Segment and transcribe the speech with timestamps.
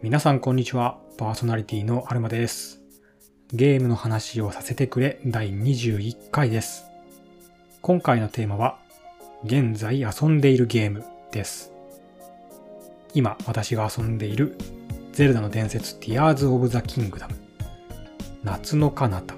[0.00, 0.98] 皆さんこんにちは。
[1.16, 2.80] パーソナリティのアルマです。
[3.52, 6.84] ゲームの話をさせてくれ第21回です。
[7.82, 8.78] 今回のテーマは、
[9.44, 11.72] 現在遊んでいるゲームです。
[13.12, 14.56] 今私が遊んでいる
[15.12, 17.28] ゼルダの伝説 Tears of the Kingdom
[18.44, 19.34] 夏の彼方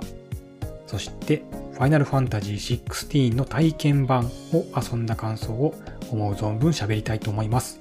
[0.87, 1.43] そして
[1.73, 5.75] ファイナルファンタジー16の体験版を遊んだ感想を
[6.11, 7.81] 思う存分喋りたいと思います。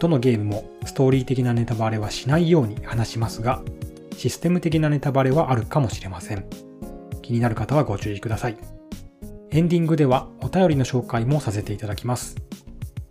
[0.00, 3.62] どのゲームもストーリー的なネタバレはしないように話しますが、
[4.16, 6.44] システム的なネタバレはあるかもしれません。
[7.22, 8.56] 気になる方はご注意ください。
[9.50, 12.36] エンディングではお便りの紹介もさせていただきます。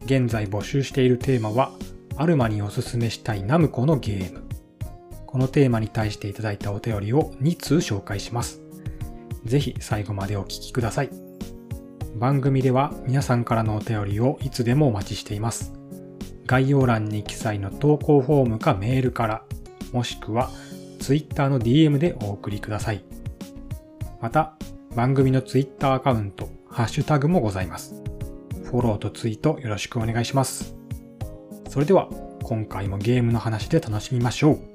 [0.06, 1.72] 現在募集しているテーマは、
[2.18, 4.44] アルマにおすすめしたいナムコのゲーム。
[5.28, 8.62] このテーマに対していただいたお便りを2通紹介します。
[9.46, 11.10] ぜひ最後までお聞きください。
[12.16, 15.79] 番組では皆さんからのお便りをいつでもお待ちしています。
[16.50, 19.44] 概要欄に記載の投稿フォームかメールから、
[19.92, 20.50] もしくは
[21.00, 23.04] Twitter の DM でお送りください。
[24.20, 24.56] また、
[24.96, 27.94] 番組の Twitter アカウント、ハッシュタグもございます。
[28.64, 30.76] フォローとツイートよろしくお願いします。
[31.70, 32.10] それでは、
[32.42, 34.69] 今回もゲームの話で楽しみましょう。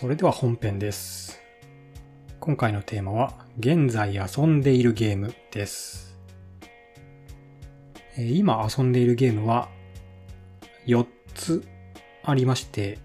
[0.00, 1.42] それでは本編です。
[2.38, 6.16] 今回のテーマは、現在遊んでいるゲームです。
[8.16, 9.68] 今遊んでいるゲームは
[10.86, 11.66] 4つ
[12.22, 13.00] ありまして、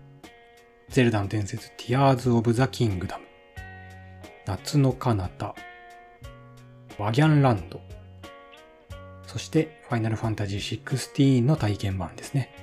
[0.87, 3.07] ゼルダの伝説 Tears of the Kingdom、
[4.45, 5.55] 夏の彼方、
[6.99, 7.81] ワギャンランド、
[9.25, 12.53] そしてファイナルファンタジー16の体験版ですね。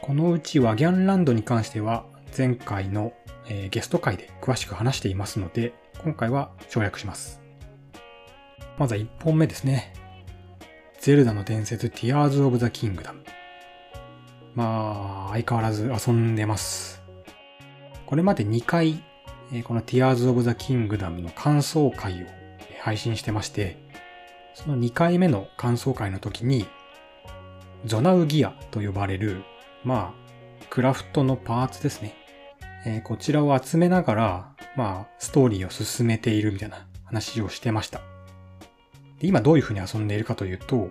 [0.00, 2.04] このうちワギャンランドに関しては
[2.36, 3.12] 前回の
[3.50, 7.42] えー、ゲスト会で詳しく話していますので、今回は省略します。
[8.78, 9.92] まずは1本目ですね。
[11.00, 13.22] ゼルダの伝説 Tears of the Kingdom。
[14.54, 17.02] まあ、相変わらず遊んでます。
[18.06, 19.02] これまで2回、
[19.64, 22.26] この Tears of the Kingdom の感想会を
[22.80, 23.78] 配信してまして、
[24.54, 26.68] その2回目の感想会の時に、
[27.84, 29.42] ゾナウギアと呼ばれる、
[29.84, 32.19] まあ、クラフトのパーツですね。
[32.84, 38.00] えー、こちらを集めながら、まあ、ストーリーを進めているみたいな話をしてました。
[39.18, 40.90] で今どういう風に遊んでいるかというと、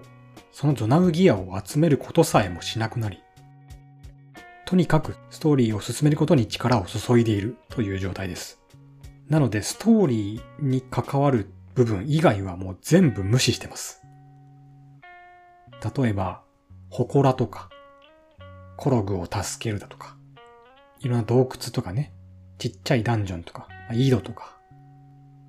[0.52, 3.20] そのゾナウギアを集めることさえもしなくなり、
[4.66, 8.62] とにかくストーリーを進めることに力を注いでいるという状態です。
[9.28, 14.04] なので、ストーリーに関わる部分以外はもう全部無視してます。
[15.98, 16.44] 例えば、
[16.92, 17.70] 祠とか、
[18.78, 20.19] コログを助けるだとか、
[21.00, 22.14] いろんな洞窟とかね、
[22.58, 24.58] ちっちゃいダンジョンとか、井戸とか、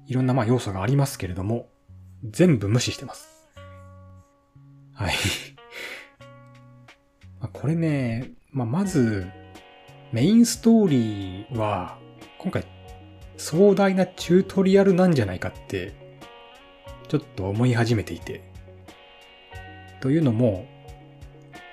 [0.06, 1.68] いろんなまあ要素がありますけれども、
[2.24, 3.48] 全部無視してます。
[4.94, 5.14] はい
[7.52, 9.26] これね、まあ、まず、
[10.12, 11.98] メインストーリーは、
[12.38, 12.64] 今回、
[13.36, 15.94] 壮大なチュートリアルなんじゃないかって、
[17.08, 18.42] ちょっと思い始めていて。
[20.00, 20.66] というのも、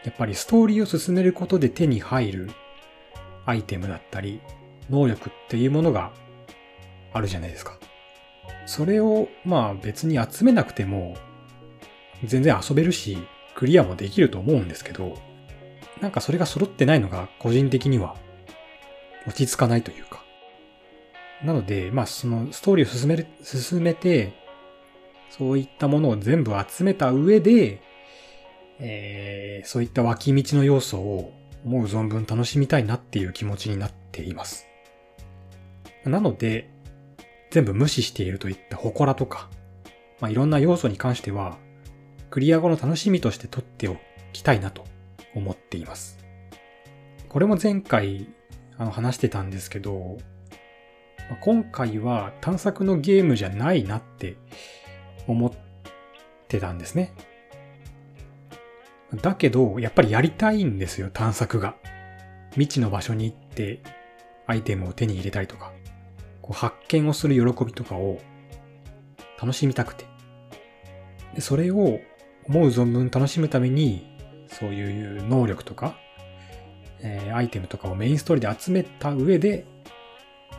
[0.04, 2.50] やっぱりストーリーを進めることで手に入る
[3.47, 4.41] アイテムだったり、
[4.90, 6.12] 能力っていうものが
[7.13, 7.80] あるじゃないですか。
[8.66, 11.18] それを、まあ別に集めなくても、
[12.25, 13.18] 全然遊べるし、
[13.56, 15.18] クリアもできると思うんですけど、
[16.02, 18.18] なんかそれが揃ってないのが個人的には
[19.25, 20.24] 落ち着かないというか。
[21.44, 24.34] なので、まあそのストーリーを進める、進めて、
[25.29, 27.81] そういったものを全部集めた上で、
[28.79, 31.31] えー、そういった脇道の要素を
[31.67, 34.67] 思う存分楽しみたいなっていう気持ちになっています。
[36.05, 36.69] なので、
[37.51, 39.50] 全部無視しているといった祠とか、
[40.22, 41.57] まあ、いろんな要素に関しては、
[42.29, 43.97] クリア後の楽しみとして取ってお
[44.31, 44.85] きたいなと
[45.35, 46.17] 思っています。
[47.28, 48.29] これも前回
[48.78, 50.17] あの話してたんですけど、
[51.41, 54.37] 今回は探索のゲームじゃないなって
[55.28, 55.52] 思っ
[56.47, 57.13] てたんですね。
[59.16, 61.76] だけど、やっぱりやりたいんですよ、探索が。
[62.52, 63.82] 未知の場所に行って、
[64.46, 65.72] アイテムを手に入れたりとか、
[66.42, 68.20] こう発見をする喜びとかを
[69.42, 70.06] 楽しみたくて。
[71.36, 72.00] でそれを
[72.46, 74.08] 思う存分楽しむために、
[74.48, 75.98] そういう能力とか、
[77.00, 79.66] えー、アイテムとかをメインストーリーで集めた上で、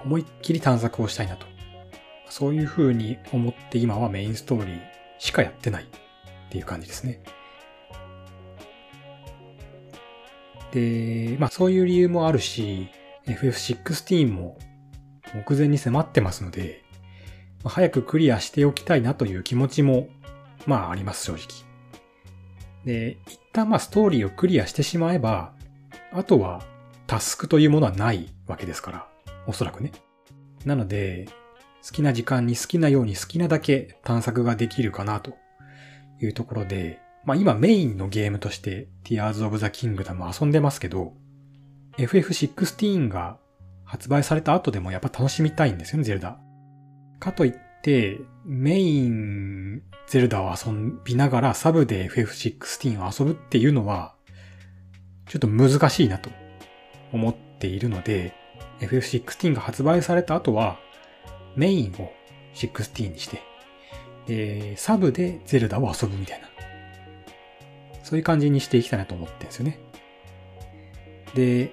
[0.04, 1.46] 思いっきり探索をしたいなと。
[2.28, 4.80] そういう風に思って今はメインストーリー
[5.18, 5.86] しかやってないっ
[6.50, 7.20] ていう感じですね。
[10.72, 12.88] で、まあそういう理由もあるし、
[13.26, 14.58] FF16 も
[15.34, 16.84] 目前に迫ってますので、
[17.64, 20.08] 早くクリアしておきたいなという気持ちも、
[20.66, 21.46] まああります、正直。
[22.84, 25.54] で、一旦まあストーリーをクリアしてしまえば、
[26.12, 26.62] あとは
[27.06, 29.08] タスクというものはないわけですから、
[29.46, 29.92] おそらくね。
[30.64, 31.28] なので、
[31.84, 35.34] 好きな時間に好きなように好きなだけ探索ができるかなと
[36.20, 41.12] いうところで、まあ今メインのゲームとして Tears of the Kingdom 遊んでますけど、
[41.98, 43.36] FF16 が
[43.84, 46.38] 発売された後でもやっぱ楽しみたいんですよね、ゼルダ。
[47.20, 50.72] かといって、メインゼルダを遊
[51.04, 54.14] びながらサブで FF16 を遊ぶっていうのは、
[55.26, 56.30] ちょっと難しいなと
[57.12, 58.32] 思っているので、
[58.80, 60.78] FF16 が発売された後は、
[61.56, 62.10] メインを
[62.54, 63.42] 16にして、
[64.26, 66.48] で、サブでゼルダを遊ぶみたいな。
[68.08, 69.78] そういう感じにしていきたいなと思ってるんですよね。
[71.34, 71.72] で、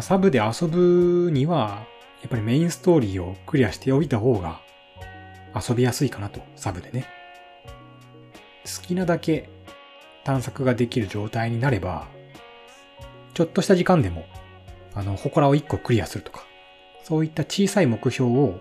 [0.00, 1.84] サブで遊ぶには、
[2.20, 4.60] やっぱりメインストーリーをクリアしておいた方が
[5.56, 7.04] 遊びやすいかなと、サブでね。
[8.64, 9.48] 好きなだけ
[10.22, 12.06] 探索ができる状態になれば、
[13.34, 14.24] ちょっとした時間でも、
[14.94, 16.46] あの、祠を1個クリアするとか、
[17.02, 18.60] そういった小さい目標を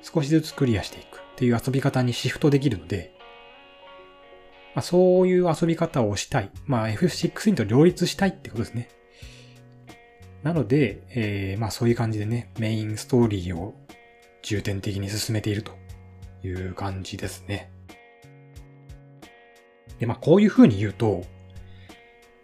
[0.00, 3.12] 少しずつクリアしていくっていう遊び方にシフトできるので、
[4.74, 6.50] まあ、そういう遊び方をしたい。
[6.66, 8.88] まあ F16 と両立したいってことですね。
[10.42, 13.74] なので、えー、まあそういう感じでね、メインストーリーを
[14.42, 15.72] 重点的に進めていると
[16.42, 17.70] いう感じですね。
[19.98, 21.24] で、まあこういう風に言うと、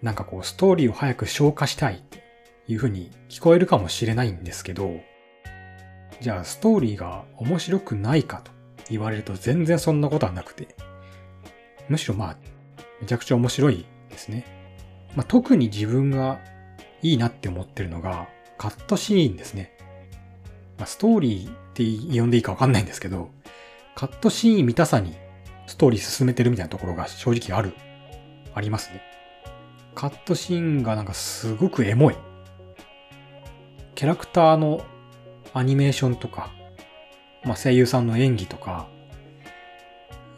[0.02, 2.22] なんかこうストーリーを早く消化したいって
[2.68, 5.00] いう風に聞こえるかもしれないんですけど、
[6.20, 8.50] じゃあストーリーが面白くないかと
[8.90, 10.68] 言われると全然そんなことはなくて、
[11.88, 12.36] むしろまあ、
[13.00, 14.44] めちゃくちゃ面白いですね。
[15.14, 16.40] まあ、特に自分が
[17.02, 18.28] いいなって思ってるのが、
[18.58, 19.76] カットシーンですね。
[20.78, 23.30] まあ、ストーリーって呼んでいいかわかんないんですけど、
[23.94, 25.14] カットシーン見たさに
[25.66, 27.74] ストーリー進めてるみたいなところが正直ある。
[28.54, 29.02] ありますね。
[29.94, 32.16] カットシーンがなんかすごくエモい。
[33.94, 34.84] キャラクターの
[35.54, 36.50] アニメーションとか、
[37.44, 38.88] まあ、声優さんの演技とか、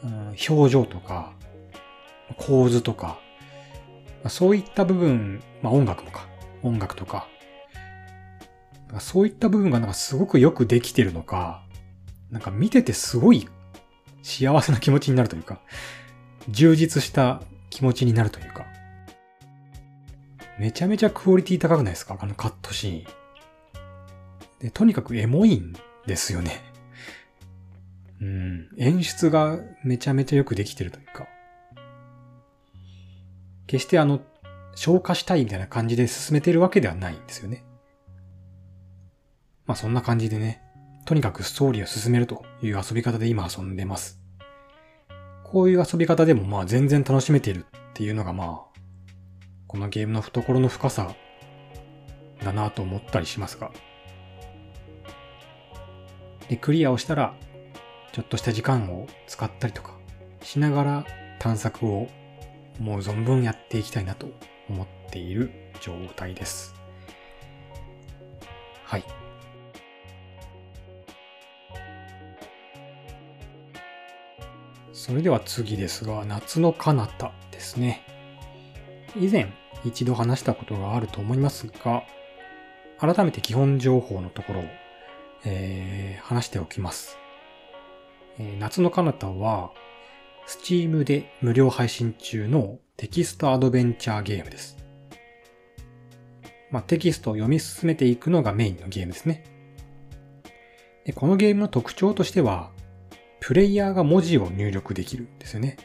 [0.05, 1.33] うん、表情とか、
[2.37, 3.19] 構図とか、
[4.29, 6.29] そういった部分、まあ音楽もか、
[6.63, 7.29] 音楽とか、
[9.01, 11.63] そういった部分がなんかすごくよくできてるのか、
[12.31, 13.49] なんか見ててすごい
[14.23, 15.61] 幸せな気持ちになるというか、
[16.49, 18.67] 充実した気持ちになるというか、
[20.59, 22.19] めちゃめちゃクオリティ高くないですか？
[22.21, 23.05] あのカットシーン。
[24.59, 25.75] で、とにかくエモいん
[26.07, 26.61] ですよね。
[28.21, 28.69] うん。
[28.77, 31.29] 演出がめちゃめちゃよくできてるというか。
[33.69, 34.21] 決してあの、
[34.75, 37.65] 消化したいみたいな感じで進めてるわけではないんですよね。
[39.67, 40.63] まあそんな感じでね、
[41.05, 44.21] とにかくストーリーを進めるという遊び方で今遊んでます。
[45.45, 48.81] こういう遊び方でもまあ全然楽しめているっていうのがまあ、
[49.67, 51.15] このゲームの懐の深さ
[52.43, 53.71] だなと思ったりしますが。
[56.49, 57.35] で、クリアをしたら、
[58.13, 59.93] ちょっとした時間を使ったりとか
[60.43, 61.07] しながら
[61.39, 62.09] 探索を
[62.79, 64.29] もう存分やっていきたいなと
[64.69, 66.75] 思っている状態です。
[68.85, 69.05] はい。
[74.93, 78.03] それでは次ですが、夏の彼方ですね。
[79.17, 79.53] 以前
[79.85, 82.05] 一度話したことがあると思いますが、
[82.99, 84.65] 改めて基本情報のところを、
[85.45, 87.17] えー、話しておきます。
[88.39, 89.71] えー、夏の彼方は、
[90.49, 94.79] Steam で無料配信中のテキストアドベンチャーゲームです。
[96.71, 99.45] まあ、テキストを読み進めていくのがメインのゲームですね。
[101.05, 102.71] でこのゲームの特徴としては、
[103.41, 105.77] プレイヤーが文字を入力できるんですよね。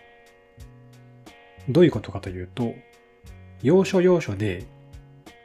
[1.68, 2.74] どういうことかというと、
[3.62, 4.64] 要所要所で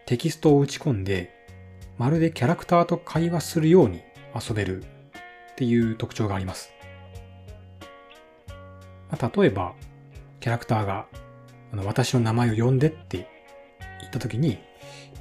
[0.06, 1.34] テキストを打ち込んで、
[1.96, 4.00] まるでキャラクターと会話するように
[4.32, 6.77] 遊べるっていう特徴があります。
[9.10, 9.74] まあ、例えば、
[10.40, 11.06] キャラクターが、
[11.72, 13.28] あの、私の名前を呼んでって
[14.00, 14.58] 言った時に、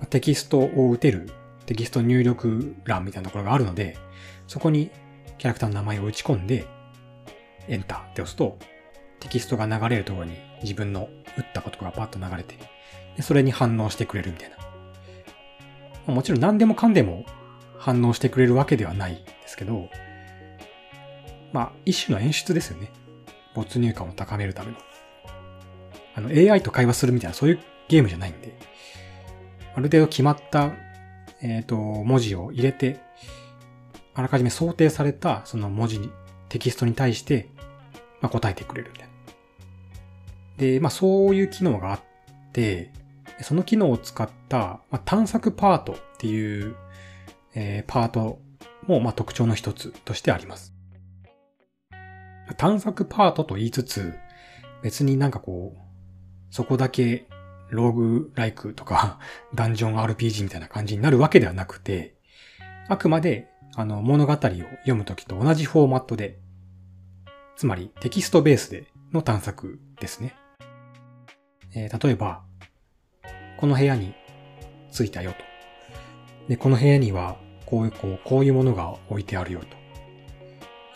[0.09, 1.29] テキストを打てる
[1.65, 3.97] テキスト入力欄みたいなところがあるので、
[4.47, 4.89] そこに
[5.37, 6.65] キャラクターの名前を打ち込んで、
[7.67, 8.57] エンターって押すと、
[9.19, 12.55] テキストが流れるところに自分の打ったことがパッと流れて、
[13.15, 14.51] でそれに反応してくれるみたい
[16.05, 16.13] な。
[16.13, 17.25] もちろん何でもかんでも
[17.77, 19.89] 反応してくれるわけではないですけど、
[21.51, 22.89] まあ、一種の演出ですよね。
[23.57, 24.77] 没入感を高めるための。
[26.15, 28.57] あの、AI と会話するみたいな、そういうゲームじゃないんで、
[29.75, 30.71] ある程度決まった、
[31.41, 32.99] えっ、ー、と、文字を入れて
[34.17, 36.09] あらかじめ想定されたその文字に、
[36.49, 37.49] テキストに対して、
[38.19, 39.13] まあ、答えてくれるみたいな。
[40.57, 42.01] で、まあそういう機能があっ
[42.51, 42.91] て、
[43.41, 44.57] その機能を使った、
[44.89, 46.75] まあ、探索パートっていう、
[47.53, 48.39] えー、パート
[48.87, 50.73] も、まあ、特徴の一つとしてあります。
[52.55, 54.13] 探索パートと言いつつ、
[54.81, 55.79] 別になんかこう、
[56.49, 57.27] そこだけ
[57.69, 59.19] ローグライクとか
[59.53, 62.15] ダンジョン RPG みたいな感じになるわけではなくて、
[62.87, 66.39] あくまであの物語を読むときと同じフォーマットで、
[67.55, 70.35] つまりテキストベースでの探索ですね。
[71.75, 72.43] えー、例えば、
[73.57, 74.13] この部屋に
[74.91, 75.37] 着いたよと。
[76.47, 79.86] で、この部屋にはこういう、こう、こういうものが置いてあるよと。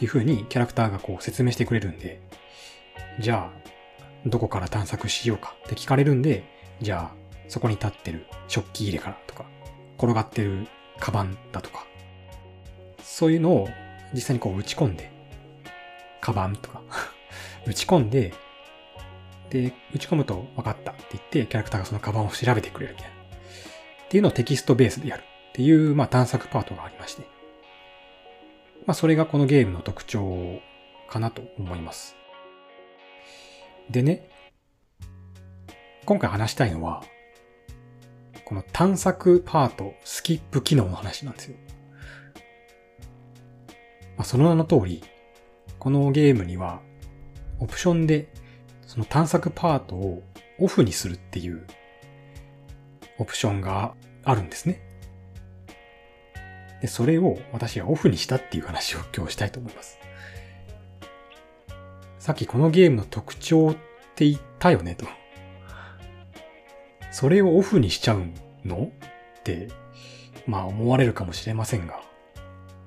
[0.02, 2.20] ていう風にキャラクターがこう説明してくれるんで、
[3.20, 3.70] じゃあ、
[4.26, 6.44] どこから探索しようかって聞かれるんで、
[6.82, 7.16] じゃあ、
[7.48, 9.46] そこに立ってる食器入れからとか、
[10.00, 10.66] 転がってる
[11.00, 11.86] カバンだとか、
[13.04, 13.70] そういうのを
[14.12, 15.12] 実際にこう打ち込んで、
[16.20, 16.82] カバンとか
[17.68, 18.34] 打ち込んで、
[19.52, 23.16] で、打ち込むと分かったって言って、キャラクターがそのカバンを調べてくれるみたいな。
[24.06, 27.31] っていうのをテキストベースでやるっていう、まあ探索パートがありまして。
[28.92, 30.60] まあそれがこのゲームの特徴
[31.10, 32.18] かなと思います。
[33.90, 34.28] でね、
[36.04, 37.02] 今回話したいのは、
[38.44, 41.56] この探索パート、スキップ機能の話なんですよ。
[44.18, 45.02] まあ、その名の通り、
[45.80, 46.82] このゲームには、
[47.62, 48.28] オプションで、
[48.86, 50.22] その探索パートを
[50.60, 51.66] オフにするっていう、
[53.20, 53.96] オプションが
[54.26, 54.91] あるんですね。
[56.82, 60.00] で、それを私はオフにしたっていう話を今日したいと思います。
[62.20, 63.76] さっきこのゲームの特徴っ
[64.16, 65.06] て言ったよねと。
[67.12, 68.26] それをオフにしちゃう
[68.66, 68.92] の？
[69.40, 69.70] って、
[70.48, 72.00] まあ思われるかもしれませんが、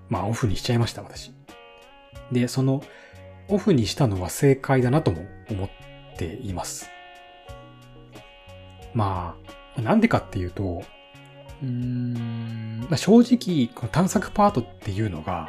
[0.09, 1.33] まあオフにしちゃいました、私。
[2.33, 2.83] で、その
[3.49, 5.71] オフにしたのは正解だなとも思っ
[6.17, 6.89] ています。
[8.95, 9.37] ま
[9.77, 10.83] あ、なんでかっていうと、
[11.65, 15.49] うーん、正直、この探索パートっていうのが、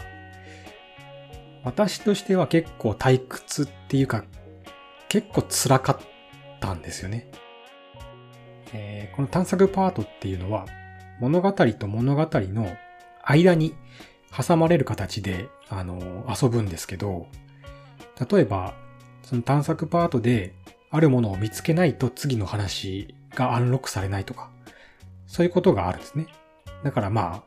[1.64, 4.24] 私としては結構退屈っていうか、
[5.10, 6.00] 結構辛かっ
[6.60, 7.30] たんですよね。
[8.74, 10.66] えー、この探索パートっていうのは、
[11.20, 12.78] 物語と物語の
[13.24, 13.76] 間に
[14.36, 17.28] 挟まれる形で、あの、遊ぶんですけど、
[18.30, 18.74] 例えば、
[19.24, 20.54] その探索パートで
[20.92, 24.52] あるものを見つけないと次の話がアンロックされないとか、
[25.28, 26.28] そういうことがあるんですね。
[26.84, 27.44] だからまあ、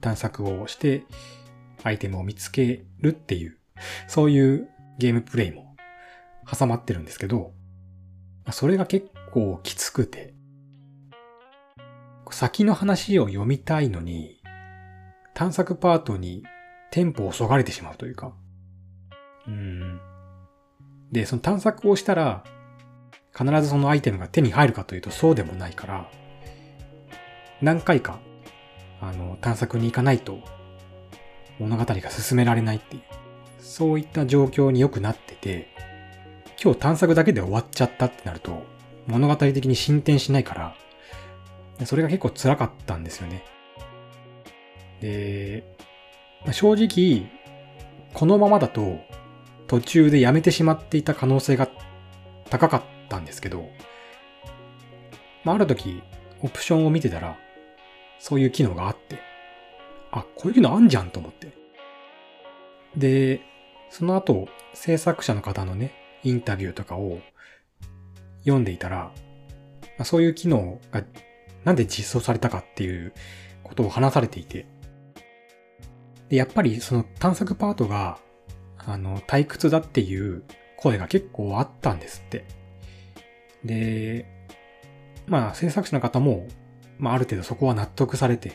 [0.00, 1.04] 探索をして
[1.82, 3.58] アイテムを見つけるっていう、
[4.08, 4.68] そういう
[4.98, 5.76] ゲームプレイも
[6.50, 7.52] 挟まってるんですけど、
[8.50, 10.34] それが結構きつくて、
[12.30, 14.40] 先の話を読みたいのに、
[15.34, 16.42] 探索パートに
[16.90, 18.34] テンポをそがれてしまうというか、
[19.46, 20.00] うん。
[21.12, 22.44] で、その探索をしたら、
[23.36, 26.10] 必ずそのアイテムが手に入るかというとそうでもないから、
[27.62, 28.18] 何回か、
[29.00, 30.40] あの、探索に行かないと
[31.58, 33.02] 物語が進められないっていう、
[33.60, 35.68] そういった状況によくなってて、
[36.62, 38.64] 今日探索だけで終わっちゃったってなると、
[39.06, 43.44] 物語的に進展しないから、それが結構辛かったんですよね。
[45.00, 45.76] で、
[46.52, 47.30] 正直、
[48.12, 49.00] このままだと
[49.66, 51.68] 途中でやめてしまっていた可能性が
[52.48, 53.68] 高かったんですけど、
[55.42, 56.02] まあ、ある時、
[56.42, 57.36] オプションを見てたら、
[58.26, 59.18] そういう機能があって、
[60.10, 61.52] あ、こういうのあんじゃんと思って。
[62.96, 63.42] で、
[63.90, 67.18] その後、制作者の方のね、インタビューとかを
[68.44, 69.12] 読んでいたら、
[69.98, 71.04] まそういう機能が
[71.64, 73.12] なんで実装されたかっていう
[73.62, 74.64] ことを話されていて、
[76.30, 78.20] で、やっぱりその探索パートが、
[78.78, 80.44] あの、退屈だっていう
[80.78, 82.46] 声が結構あったんですって。
[83.66, 84.24] で、
[85.26, 86.48] まあ制作者の方も、
[86.98, 88.52] まあある程度そこは納得されて、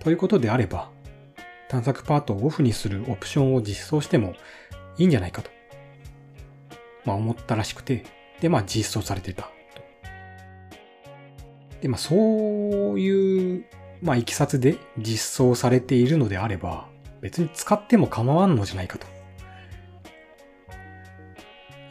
[0.00, 0.90] ということであれば、
[1.68, 4.34] 探索パートをオフにするオプションを実装しても
[4.98, 5.50] いいんじゃないかと、
[7.04, 8.04] まあ思ったらしくて、
[8.40, 9.50] で、まあ実装されてた。
[11.80, 13.64] で、まあそういう、
[14.02, 16.88] まあいきさつで実装されているのであれば、
[17.20, 19.06] 別に使っても構わんのじゃないかと。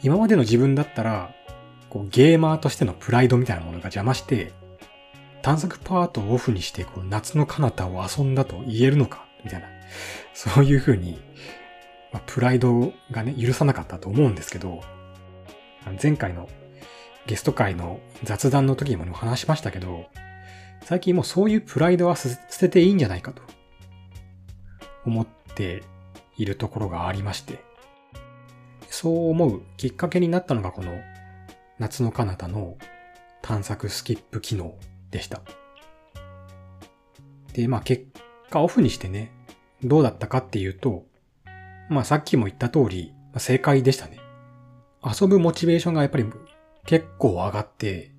[0.02, 1.34] 今までの自分だったら、
[1.90, 4.52] こうゲーマーとしてのプライドみたいなものが邪魔して、
[5.46, 9.68] 探索パートをオフにして、こう、夏の彼方を遊んだと言えるのかみたいな。
[10.34, 11.22] そういうふうに、
[12.12, 14.82] まあ、プライドがね、許さなかったと思うんですけど、
[16.02, 16.48] 前回の
[17.26, 20.06] ゲスト会の雑談の時にも話しましたけど、
[20.82, 23.40] 最近もうそういうプライドは捨てていいんじゃないかと
[25.04, 25.84] 思って
[26.36, 27.60] いるところがありまして、
[28.88, 30.92] そう思うきっかけになったのがこの
[31.78, 32.76] 夏の彼方の
[33.42, 34.74] 探索スキップ機能
[35.10, 35.42] でした。
[37.52, 38.06] で、まあ結
[38.50, 39.32] 果オフにしてね、
[39.82, 41.06] どうだったかっていうと、
[41.88, 44.18] まあさっきも言った通り、正解でしたね。
[45.04, 46.24] 遊ぶモチベーションがやっぱり
[46.84, 48.12] 結構上がって、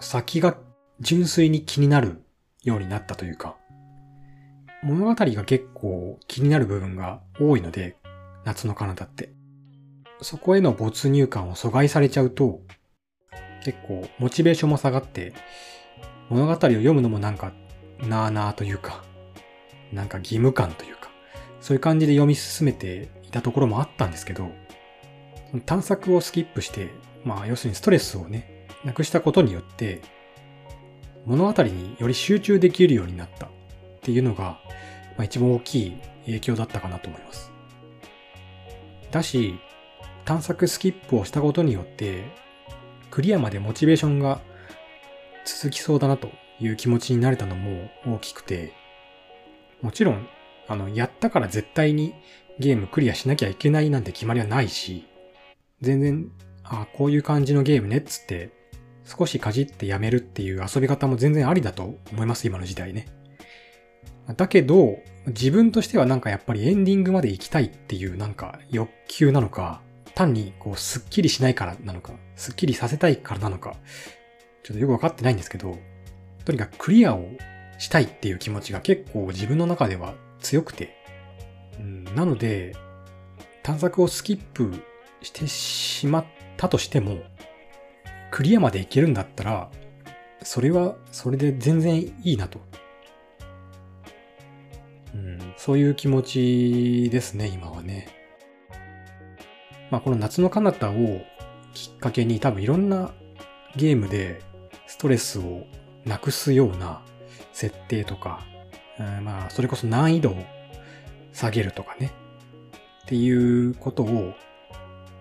[0.00, 0.56] 先が
[1.00, 2.22] 純粋に気になる
[2.62, 3.56] ようになったというか、
[4.82, 7.96] 物語が結構気になる部分が多いので、
[8.44, 9.32] 夏の彼方って。
[10.22, 12.60] そこへの没入感を阻害されちゃうと、
[13.62, 15.32] 結構モチベーションも下がって、
[16.28, 17.52] 物語を読むのもなんか、
[18.00, 19.04] なーなーというか、
[19.92, 21.10] なんか義務感というか、
[21.60, 24.50] そういう感じで読み進めていたところもあったんですけど、
[25.66, 26.90] 探索をスキップして、
[27.24, 30.00] まあ要するにストレスをね、なくしたことによって、
[31.26, 33.50] 物語により集中できるようになったっ
[34.00, 34.58] ていうのが、
[35.16, 37.52] まあ、一番大きい影響だったかなと思います。
[39.10, 39.58] だし、
[40.24, 42.24] 探索スキップをしたことによって、
[43.10, 44.40] クリアまでモチベーションが
[45.44, 48.72] 続きそうだなという気持ちになれたのも大きくて、
[49.82, 50.28] もちろん、
[50.68, 52.14] あの、やったから絶対に
[52.58, 55.06] ゲームクリアしなきゃいけないなんて決まりはないし、
[55.80, 56.30] 全然、
[56.62, 58.50] あこういう感じのゲームねっつって、
[59.04, 63.06] 少しかじってやめるっていう遊び方も全然ありだと思います、今の時代ね。
[64.36, 69.82] だけど、自分としてはなんかやっぱりエンディングまで行きたいっていうなんか欲求なのか、
[70.14, 73.76] 単にこうスッキリしないからなのか、スッキリさせたいからなのか、
[74.62, 75.76] ちょっとよくわかってないんですけど、
[76.46, 77.28] とにかくクリアを
[77.76, 80.96] したいっていう気持ちが結構自分の中では強くて、
[81.78, 82.74] うん、なので、
[83.62, 84.72] 探索をスキップ
[85.20, 86.24] してしまっ
[86.56, 87.18] たとしても、
[88.30, 89.70] クリアまでいけるんだったら、
[90.42, 92.58] それはそれで全然いいなと。
[95.12, 98.08] うん、そういう気持ちですね、今はね。
[99.90, 101.20] まあこの夏の彼方を
[101.74, 103.12] きっかけに多分いろんな
[103.76, 104.42] ゲームで
[104.86, 105.66] ストレスを
[106.04, 107.02] なくすような
[107.52, 108.40] 設定とか、
[109.22, 110.36] まあそれこそ難易度を
[111.32, 112.12] 下げるとかね。
[113.04, 114.34] っていうことを、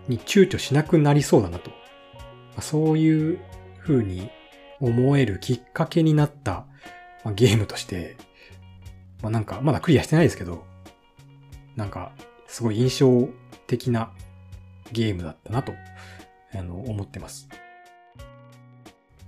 [0.08, 1.72] に躊躇しなくなりそうだなと。
[2.62, 3.40] そういう
[3.82, 4.30] 風に
[4.80, 6.66] 思えるきっかけになった、
[7.36, 8.16] ゲームとして、
[9.22, 10.66] まあなんかまだクリアしてないですけど、
[11.76, 12.12] なんか
[12.48, 13.28] すごい印象
[13.68, 14.12] 的な
[14.92, 15.74] ゲームだったなと、
[16.54, 17.48] あの、思ってます。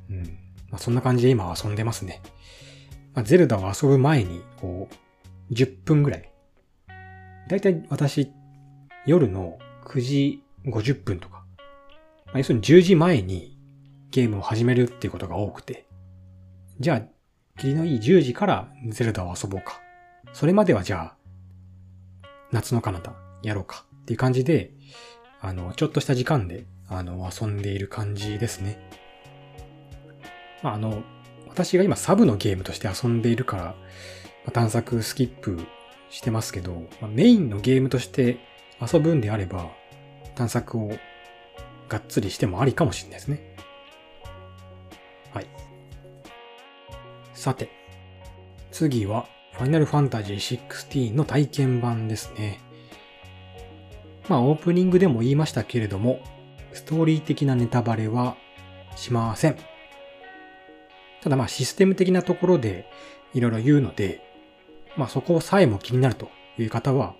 [0.09, 0.23] うん。
[0.69, 2.21] まあ、そんな感じで今遊んでますね。
[3.13, 6.31] まあ、ゼルダを遊ぶ前に、こう、10分ぐらい。
[7.47, 8.31] だいたい私、
[9.05, 11.43] 夜の9時50分とか、
[12.27, 13.57] まあ、要するに10時前に
[14.11, 15.87] ゲームを始めるっていうことが多くて、
[16.79, 17.01] じゃあ、
[17.59, 19.81] 霧のいい10時からゼルダを遊ぼうか。
[20.33, 21.17] それまではじゃあ、
[22.51, 24.71] 夏の彼方やろうかっていう感じで、
[25.41, 28.77] あの、ちょっとした時間で、あの、遊んでいる感じですね。
[30.61, 31.03] まあ、あの、
[31.47, 33.75] 私が今サブのゲームとして遊んでいるから、ま
[34.47, 35.59] あ、探索スキップ
[36.09, 38.39] してますけど、まあ、メインのゲームとして
[38.81, 39.71] 遊ぶんであれば、
[40.35, 40.91] 探索を
[41.87, 43.55] がっつりしてもありかもしれないですね。
[45.33, 45.47] はい。
[47.33, 47.69] さて、
[48.71, 52.59] 次は、ファイナルファンタジー16の体験版ですね。
[54.29, 56.21] まあ、オープニングでも言いましたけれども、
[56.73, 58.35] ストーリー的なネタバレは
[58.95, 59.57] しません。
[61.21, 62.89] ただまあ、システム的なところで
[63.33, 64.21] いろいろ言うので、
[64.97, 67.15] まあ、そこさえも気になるという方は、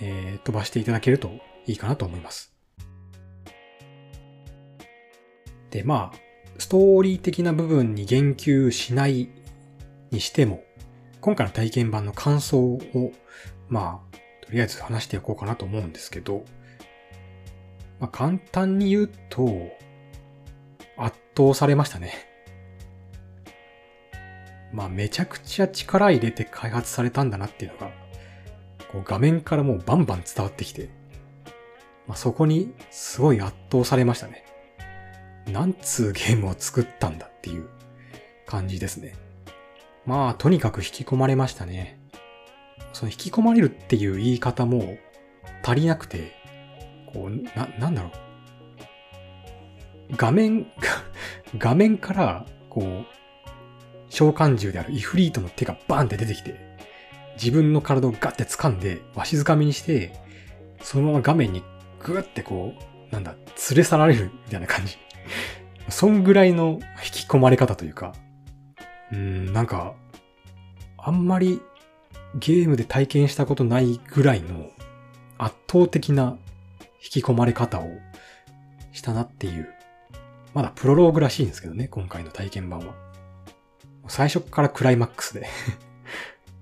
[0.00, 1.30] えー、飛ばしていただけると
[1.66, 2.52] いいかなと思います。
[5.70, 6.18] で、まあ、
[6.58, 9.28] ストーリー的な部分に言及しない
[10.10, 10.64] にしても、
[11.20, 13.12] 今回の体験版の感想を、
[13.68, 16.44] まあ、とりあえず話していこうかなと思うんですけど、
[18.00, 19.46] まあ、簡単に言うと、
[20.96, 22.12] 圧倒されましたね。
[24.72, 27.90] まあ、めちゃくちゃ力入れて開発されたんだなっていうのが、
[28.92, 30.90] こう画面からもうバンバン伝わってきて、
[32.06, 34.44] まあ、そこにすごい圧倒されましたね。
[35.46, 37.68] なんつうゲームを作ったんだっていう
[38.46, 39.14] 感じですね。
[40.04, 41.98] まあ、とにかく引き込まれましたね。
[42.92, 44.96] その引き込まれるっていう言い方も
[45.62, 46.35] 足りなくて、
[47.16, 48.12] こう、な、なんだろう。
[50.16, 50.66] 画面、
[51.56, 53.06] 画面から、こう、
[54.10, 56.54] 召喚獣であるイフリートの手がバーンって出てきて、
[57.34, 60.12] 自分の体をガッて掴んで、わしづかみにして、
[60.82, 61.62] そのまま画面に
[62.00, 62.74] グーってこ
[63.10, 63.32] う、なんだ、
[63.70, 64.98] 連れ去られるみたいな感じ。
[65.88, 68.12] そんぐらいの引き込まれ方というか、
[69.12, 69.94] うん、なんか、
[70.98, 71.60] あんまり
[72.34, 74.70] ゲームで体験したことないぐらいの
[75.38, 76.36] 圧倒的な
[77.06, 77.88] 引き込まれ方を
[78.92, 79.72] したなっていう。
[80.54, 82.94] まだプロローグらしいんですけどね、今回の体験版は。
[84.08, 85.46] 最初からクライマックスで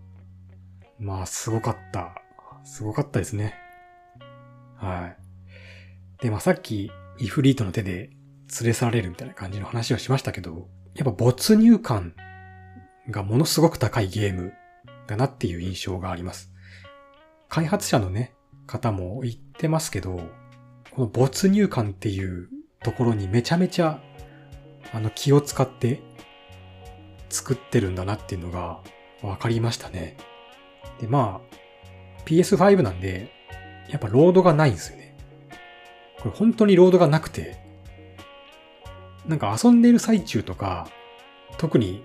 [0.99, 2.15] まあ、すごかった。
[2.65, 3.55] すごかったですね。
[4.77, 5.15] は
[6.21, 6.23] い。
[6.23, 8.11] で、まあさっき、イフリートの手で
[8.61, 12.15] 連れ去られるみたいな感じの話をしましたけど、やっぱ没入感
[13.11, 14.53] がものすごく高いゲーム
[15.07, 16.53] だなっていう印象があります。
[17.49, 18.35] 開発者のね、
[18.67, 20.21] 方も言ってますけど、
[20.91, 22.49] この没入感っていう
[22.83, 24.01] ところにめちゃめちゃ、
[24.93, 26.03] あの気を使って
[27.31, 28.81] 作ってるんだなっていうのが
[29.23, 30.17] 分かりましたね。
[31.01, 31.57] で、まあ、
[32.27, 33.33] PS5 なんで、
[33.89, 35.17] やっぱロードがないんですよね。
[36.19, 37.57] これ本当にロードがなくて、
[39.27, 40.89] なんか遊んでる最中とか、
[41.59, 42.03] 特に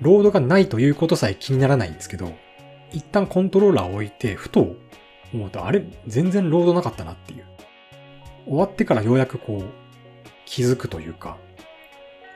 [0.00, 2.32] ロードがないということさえ気にならないんですけど、
[2.92, 4.76] 一旦コントローラーを置いて、ふと
[5.34, 7.44] 思うと、あれ全然ロードなかったなっていう。
[8.46, 9.64] 終わってからようやくこう、
[10.44, 11.38] 気づくというか、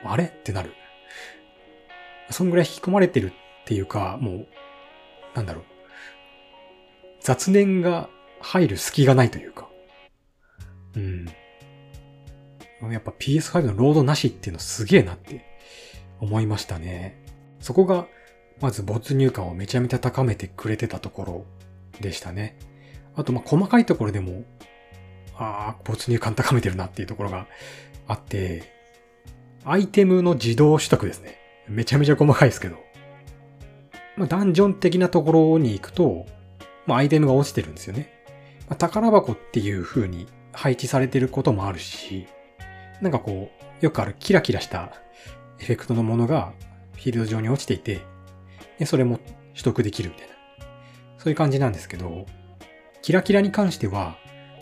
[0.03, 0.73] あれってなる。
[2.29, 4.47] そんぐらい引き込まれてるっていうか、もう、
[5.33, 5.63] なんだろう。
[7.21, 8.09] 雑念が
[8.39, 9.69] 入る隙がないというか。
[10.95, 11.25] うん。
[12.91, 15.45] やっぱ PS5 のロードなしっていうのすげえなって
[16.19, 17.21] 思いましたね。
[17.59, 18.07] そこが、
[18.61, 21.45] まず没入感をめちゃめちゃ高めてくれてたところ
[22.01, 22.57] でしたね。
[23.15, 24.43] あと、ま、細かいところでも、
[25.35, 27.47] ああ、没入感高めてるなっていうところが
[28.07, 28.63] あって、
[29.65, 31.37] アイテムの自動取得ですね。
[31.67, 32.77] めちゃめちゃ細かいですけど。
[34.17, 36.25] まあ、ダンジョン的なところに行くと、
[36.85, 38.11] まあ、アイテムが落ちてるんですよね。
[38.67, 42.27] まあ、宝箱っていう風に配置されてることもあるし、
[43.01, 43.49] なんかこ
[43.81, 44.91] う、よくあるキラキラした
[45.59, 46.53] エフェクトのものが
[46.95, 48.01] フィールド上に落ちていて、
[48.77, 49.19] でそれも
[49.53, 50.33] 取得できるみたいな。
[51.17, 52.25] そういう感じなんですけど、
[53.01, 54.17] キラキラに関しては、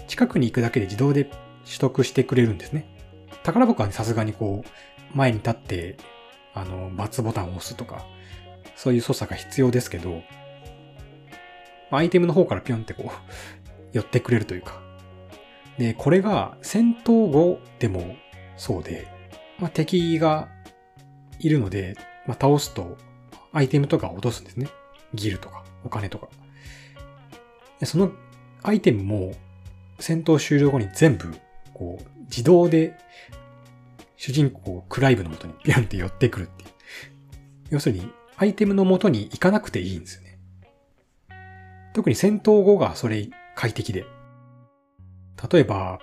[0.08, 1.26] 近くに行くだけで自動で
[1.66, 2.88] 取得してくれるんですね。
[3.44, 5.98] 宝箱はさすがにこう、前に立って、
[6.54, 8.06] あの、バツボタンを押すとか、
[8.76, 10.22] そういう操作が必要ですけど、
[11.92, 13.12] アイテムの方からピョンってこう、
[13.94, 14.82] 寄ってくれるというか。
[15.78, 18.16] で、これが戦闘後でも
[18.56, 19.08] そうで、
[19.60, 20.50] まあ、敵が
[21.40, 21.96] いるので、
[22.26, 22.98] まあ、倒すと
[23.54, 24.68] アイテムとか落とすんですね。
[25.14, 26.28] ギルとかお金とか。
[27.80, 28.12] でその
[28.64, 29.34] アイテムも
[30.00, 31.36] 戦闘終了後に全部
[31.74, 32.98] こう自動で
[34.16, 36.70] 主人公クライブの元にピャンって寄ってくるっていう。
[37.70, 40.40] 要するにアイテムの元に行かなくていいんですよね。
[41.94, 44.06] 特に戦闘後がそれ快適で。
[45.52, 46.00] 例えば、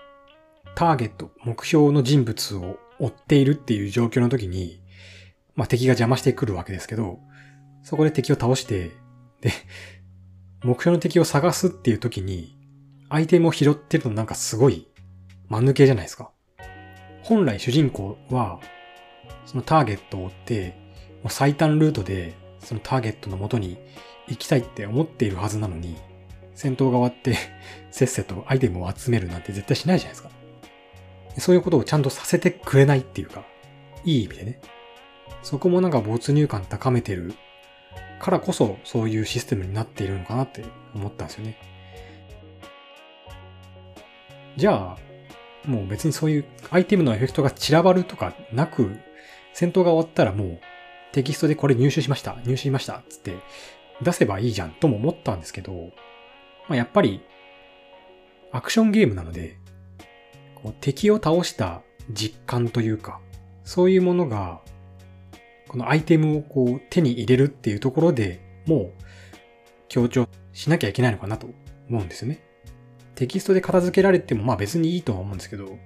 [0.75, 4.81] ターゲット、目標の人物を追っているっていう状況の時に、
[5.55, 7.21] まあ、敵が邪魔してくるわけですけど、
[7.83, 8.91] そこで敵を倒して、
[9.41, 9.53] で、
[10.65, 12.57] 目標の敵を探すっていう時に、
[13.11, 14.89] アイテムを拾ってるのなんかすごい、
[15.51, 16.31] 間抜けじゃないですか。
[17.23, 18.61] 本来主人公は、
[19.45, 20.75] そのターゲットを追って、
[21.23, 23.77] もう最短ルートで、そのターゲットの元に
[24.27, 25.97] 行きたいって思っているはずなのに、
[26.55, 27.37] 戦闘が終わって
[27.91, 30.31] せっせとアイテムを集めるなんて絶対しないじゃないですか。
[31.39, 33.45] そういうことをちゃんとさせてくれないっていうか、
[34.07, 34.61] いい意味でね。
[35.43, 37.35] そこもなんか没入感高めてる
[38.25, 41.59] からこそそういうシステムになっているのかなって思ったんですよね。
[44.57, 48.97] じゃあ、もう別にそういうアイテムのエフェクトが散らばるとかなく、
[49.53, 50.61] 戦闘が終わったらもう
[51.13, 53.37] テキストでこれ入手しました、入手しました、つって
[54.01, 55.73] 出せばいいじゃんとも思ったんですけど、
[56.67, 57.21] まあ、やっぱり
[58.53, 59.59] アクションゲームなので、
[60.55, 63.21] こう敵を倒した実感というか、
[63.65, 64.63] そういうものが、
[65.75, 68.93] このアイテムをこう手に入れるっていうところでもう
[69.89, 71.49] 強調しなきゃいけないのかなと
[71.91, 72.39] 思うんですよね。
[73.17, 75.77] テキストで片付けられてもまあ別にいいとは思うんですけど、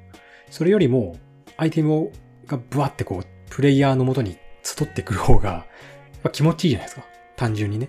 [0.51, 1.17] それよりも
[1.57, 2.13] アイテムを
[2.47, 5.65] がブワってこうプレイヤーの元に集ってくる方が
[6.33, 7.07] 気持ちいいじゃないですか。
[7.37, 7.89] 単純にね。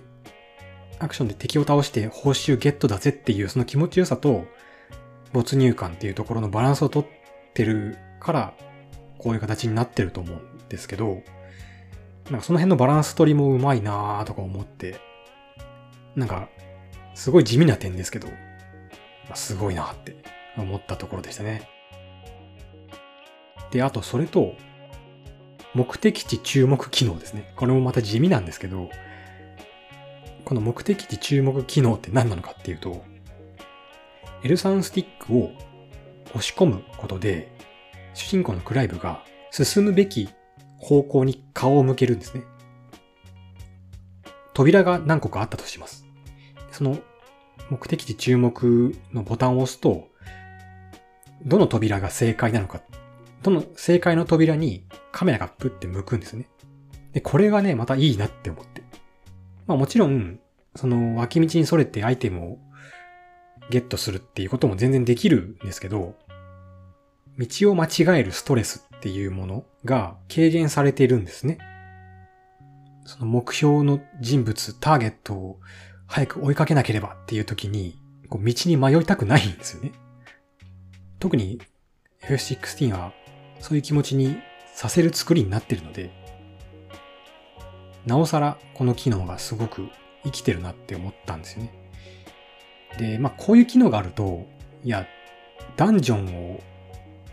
[1.00, 4.46] アクションで敵を倒して報酬ゲットだぜっていうその気持ちよさと
[5.34, 7.06] 没入感っていうところのバランスをとっ
[7.52, 8.54] てるから、
[9.18, 11.22] こういう形になってると思うんですけど、
[12.26, 15.00] なんかその辺のバランス取りもうまいなーとか思って、
[16.14, 16.48] なんか、
[17.14, 18.28] すごい地味な点ですけど、
[19.34, 20.16] すごいなって
[20.56, 21.68] 思ったところでしたね。
[23.70, 24.54] で、あとそれと、
[25.74, 27.52] 目的地注目機能ですね。
[27.56, 28.90] これもまた地味なんですけど、
[30.44, 33.04] この目的地注目機能って何なのかっていうと、
[34.42, 35.52] L3 スティックを
[36.30, 37.52] 押し込むことで、
[38.14, 40.28] 主人公のクライブが進むべき
[40.80, 42.42] 方向に顔を向けるんですね。
[44.54, 46.04] 扉が何個かあったとします。
[46.72, 46.98] その
[47.70, 50.08] 目的地注目のボタンを押すと、
[51.44, 52.82] どの扉が正解なのか、
[53.42, 56.48] どの正解の扉にカメラがプって向くんですね。
[57.12, 58.82] で、これがね、またいいなって思って。
[59.66, 60.40] まあもちろん、
[60.76, 62.58] その脇道にそれてアイテムを
[63.70, 66.16] ゲットするっていうことも全然できるんですけど、
[67.38, 71.56] 道を間違えるストレスっていうものが軽減されているんですね。
[73.06, 75.60] その目標の人物、ターゲットを
[76.06, 79.92] 早く追いかけなければっていう時に、こう道に迷いたくないんですよね。
[81.18, 81.62] 特に
[82.24, 83.14] F16 は
[83.58, 84.36] そういう気持ちに
[84.74, 86.10] させる作りになってるので、
[88.04, 89.88] なおさらこの機能がすごく
[90.24, 91.72] 生きてるなって思ったんですよね。
[92.98, 94.46] で、まあこういう機能があると、
[94.84, 95.06] いや、
[95.76, 96.60] ダンジョンを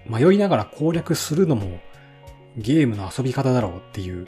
[0.09, 1.79] 迷いながら攻略するのも
[2.57, 4.27] ゲームの遊び方だろうっていう、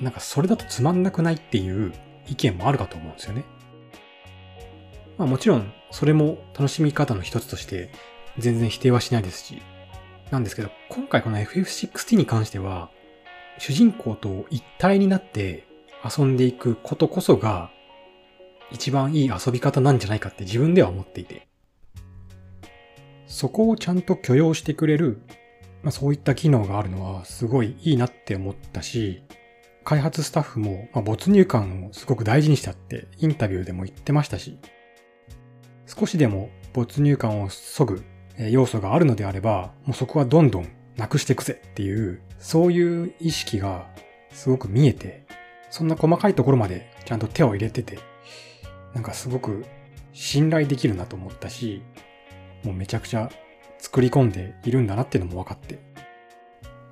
[0.00, 1.92] なんかそれだとつまんなくないっていう
[2.26, 3.44] 意見もあるかと思うんですよね。
[5.18, 7.90] まあもちろんそれも楽しみ方の一つとして
[8.38, 9.62] 全然否定はしないですし、
[10.30, 12.90] なんですけど今回この FF16 に関しては
[13.58, 15.66] 主人公と一体になって
[16.02, 17.70] 遊んでいくことこそが
[18.70, 21.49] 一番いい遊び方なんじゃないかって自分では思っていて。
[23.30, 25.22] そこをちゃんと許容してくれる、
[25.82, 29.22] まあ、そういった機能があるのはすごいいいなって思ったし、
[29.84, 34.58] 開発スタッフも、まあ、没入感をすごく大事にしたってインタビューでも言ってましたし、
[35.86, 38.04] 少しでも没入感を削ぐ
[38.50, 43.86] 要素があるのであれば、もうそこはどんどんなくしてくぜっていう、そういう意識が
[44.32, 45.24] すごく見えて、
[45.70, 48.00] そんな細かいところまでちゃんと手を入れてて、
[48.92, 49.64] なんかすごく
[50.12, 51.82] 信頼できるなと思ったし、
[52.64, 53.30] もうめちゃくちゃ
[53.78, 55.78] 作り込んでいるんだなっていうのも分かって、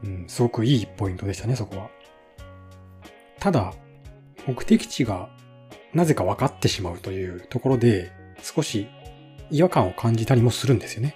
[0.02, 1.90] うん、すごくいいポイントでしたね、そこは。
[3.38, 3.72] ただ、
[4.46, 5.28] 目的地が
[5.92, 8.88] なぜか分かってしまうというところで、少し
[9.50, 11.14] 違和感を感じたりもするんですよね。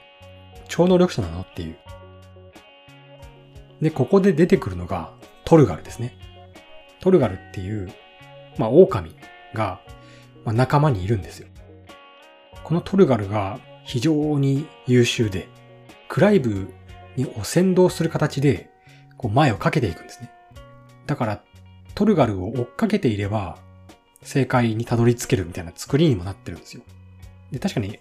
[0.69, 1.77] 超能力者なのっていう。
[3.81, 5.12] で、ここで出てくるのが
[5.45, 6.17] トルガルですね。
[7.01, 7.93] トルガルっていう、
[8.59, 9.15] まあ、狼
[9.55, 9.81] が、
[10.45, 11.49] まあ、仲間にいるんですよ。
[12.65, 15.49] このトルガルが非常に優秀で、
[16.09, 16.73] クライブ
[17.16, 18.71] にを先導する形で、
[19.16, 20.31] こう前をかけていくんですね。
[21.07, 21.42] だから、
[21.95, 23.59] トルガルを追っかけていれば、
[24.23, 26.83] 正解にたどり着けるみたいな作りにもなってるんですよ。
[27.51, 27.99] で、確かに、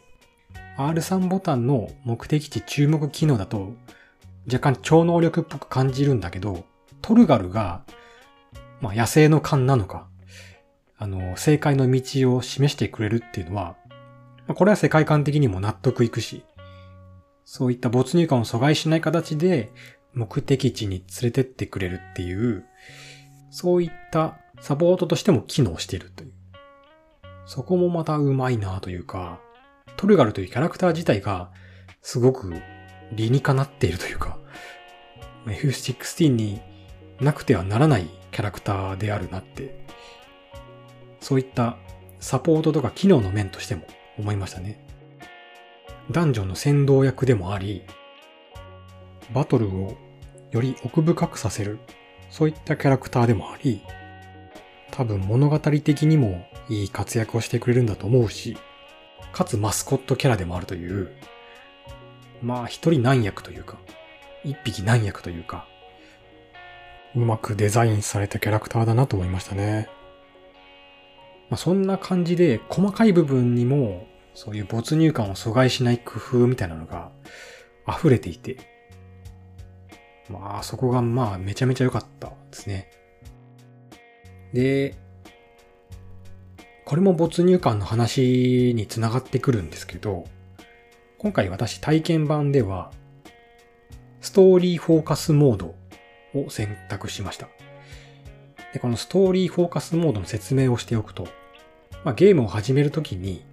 [0.78, 3.74] R3 ボタンの目的地注目機能だと、
[4.46, 6.66] 若干超能力っぽく感じるんだけど、
[7.02, 7.84] トルガルが、
[8.80, 10.08] まあ野生の勘なのか、
[10.98, 13.76] あの、正解の道を示してくれるっていうのは、
[14.52, 16.44] まこれは世界観的にも納得いくし、
[17.46, 19.72] そういった没入感を阻害しない形で
[20.14, 22.66] 目的地に連れてってくれるっていう、
[23.50, 26.34] そういったサポートとしても機能しているという。
[27.46, 29.40] そこもまたうまいなというか、
[29.98, 31.52] トルガルというキャラクター自体が
[32.02, 32.54] すごく
[33.14, 34.38] 理にかなっているというか、
[35.46, 36.62] F16 に
[37.22, 39.86] なくてはならないキャラクターであるなって、
[41.22, 41.78] そういった
[42.20, 43.84] サポートとか機能の面としても
[44.22, 44.84] 思いましたね。
[46.10, 47.84] ダンジョンの先導役でもあり、
[49.34, 49.98] バトルを
[50.52, 51.80] より奥深くさせる、
[52.30, 53.82] そういったキャラクターでもあり、
[54.92, 58.58] 多分物語的にもいい活躍をしてくれるんだと思うし、
[59.32, 61.12] かつマスコットキャラでもあるという、
[62.42, 63.78] まあ一人何役というか、
[64.44, 65.68] 一匹何役というか、
[67.16, 69.90] うまくデザインされたキャラクターだなと思いましたね。
[71.50, 77.12] まあ、そんな感じで細かい部分にもそういう没入感を阻害しない工夫みたいなのが
[77.88, 78.58] 溢れていて、
[80.30, 82.90] まあそこがまあめちゃめちゃ良かったですね。
[84.54, 84.96] で、
[86.86, 90.26] これも没入感の話につながってくるんですけど、
[91.18, 92.92] 今回私体験版では、
[94.22, 95.76] ストーリーフォーカスモード
[96.34, 97.48] を選択しました。
[98.74, 101.28] で、このストーリーフォーカスモードの説明をしておくと、
[102.04, 103.44] まあ、ゲームを始めるときに、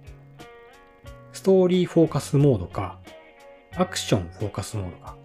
[1.39, 2.99] ストーリーフォーカスモードか、
[3.73, 5.15] アクションフォーカスモードか、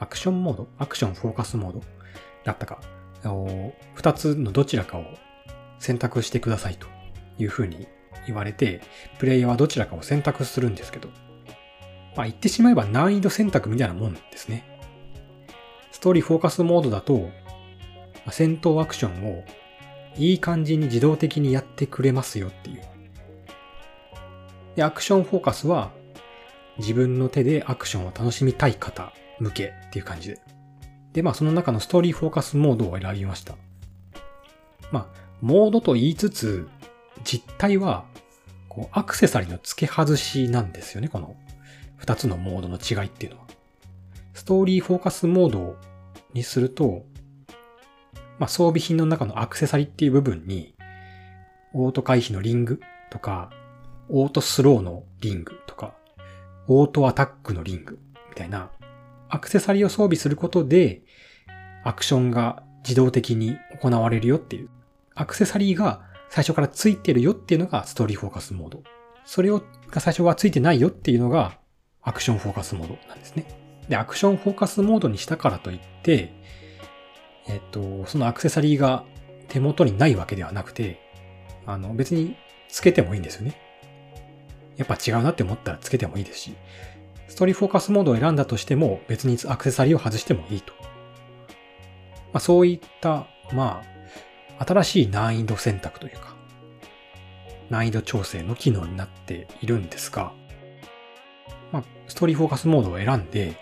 [0.00, 0.66] アクションモード？
[0.76, 1.82] アクションフォーカスモード？
[2.42, 2.80] だったか、
[3.94, 5.04] 二つのどちらかを
[5.78, 6.88] 選択してくださいと
[7.38, 7.86] いうふうに
[8.26, 8.80] 言われて、
[9.20, 11.08] プレイヤーはどちらかを選択するんですけど、
[12.16, 14.64] まあ言ってしまえば難易度選択みたいなもんですね。
[15.92, 17.30] ストーリーフォーカスモードだと、
[18.32, 19.44] 戦闘アクションを
[20.16, 22.82] いい感じに自動的にやってくれますよっていう。
[24.76, 25.92] で、アクションフォーカスは
[26.78, 30.40] 自分の手でアクションを楽しみたい方向けっていう感じで。
[31.12, 33.54] で、まあその中のストーリーフォーカスモードを選びました。
[34.90, 36.68] まあ、モードと言いつつ、
[37.24, 38.04] 実態は、
[38.68, 41.36] こう、アクセサリーの付け外しなんですよね、この
[41.96, 43.46] 二つのモードの違いっていうのは。
[44.32, 45.76] ストーリーフォーカスモード
[46.32, 47.04] にすると、
[48.38, 50.74] まあ、装備品の中のアクセサリーっていう部分に、
[51.72, 53.50] オート回避のリングとか、
[54.08, 55.94] オートスローのリングとか、
[56.66, 57.98] オートアタックのリング
[58.30, 58.70] みたいな、
[59.28, 61.02] アクセサリーを装備することで、
[61.84, 64.68] アクションが自動的に行われるよっていう、
[65.14, 68.82] アクセサリーが最初からついてるよっていうのがストーリーフォーカスモード。
[69.24, 71.58] それを、が最初はついてないよっていうのが
[72.02, 73.46] アクションフォーカスモードなんですね。
[73.88, 76.32] で、アクションフォーカスモードにしたからといって、
[77.46, 79.04] えっと、そのアクセサリーが
[79.48, 81.00] 手元にないわけではなくて、
[81.66, 82.36] あの、別に
[82.68, 83.63] つけてもいいんですよね。
[84.76, 86.54] やっぱ違うなって思ったらつけてもいいですし、
[87.28, 90.72] ストーリーフォーカスモードを選んだとしても別にアクセサリーを外してもいいと。
[92.32, 93.82] まあ、そういった、ま
[94.58, 96.34] あ、新しい難易度選択というか、
[97.70, 100.32] 難易度調整の機能になっているんですが、
[101.72, 103.56] まあ、ストーリーフォーカスモードを選んで、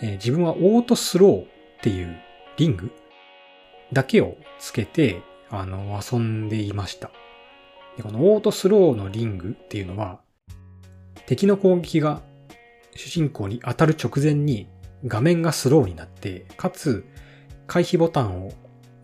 [0.00, 1.46] えー、自分はオートスローっ
[1.82, 2.16] ていう
[2.56, 2.90] リング
[3.92, 7.10] だけをつけて、あの、遊んでいました。
[7.96, 10.20] でこのオートスローのリングっていうのは、
[11.28, 12.22] 敵の攻撃が
[12.96, 14.66] 主人公に当たる直前に
[15.04, 17.04] 画面がスローになって、かつ
[17.66, 18.52] 回避ボタンを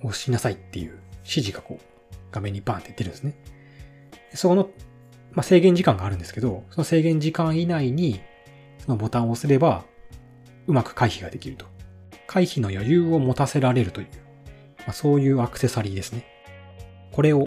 [0.02, 1.84] 押しなさいっていう指示がこう
[2.32, 3.36] 画面にバーンって出るんですね。
[4.32, 4.70] その、
[5.32, 8.22] まあ、制限時間があるんですけど、その制限時間以内に
[8.78, 9.84] そのボタンを押せれば
[10.66, 11.66] うまく回避ができると。
[12.26, 14.06] 回避の余裕を持たせられるという、
[14.78, 16.24] まあ、そういうアクセサリーですね。
[17.12, 17.46] これを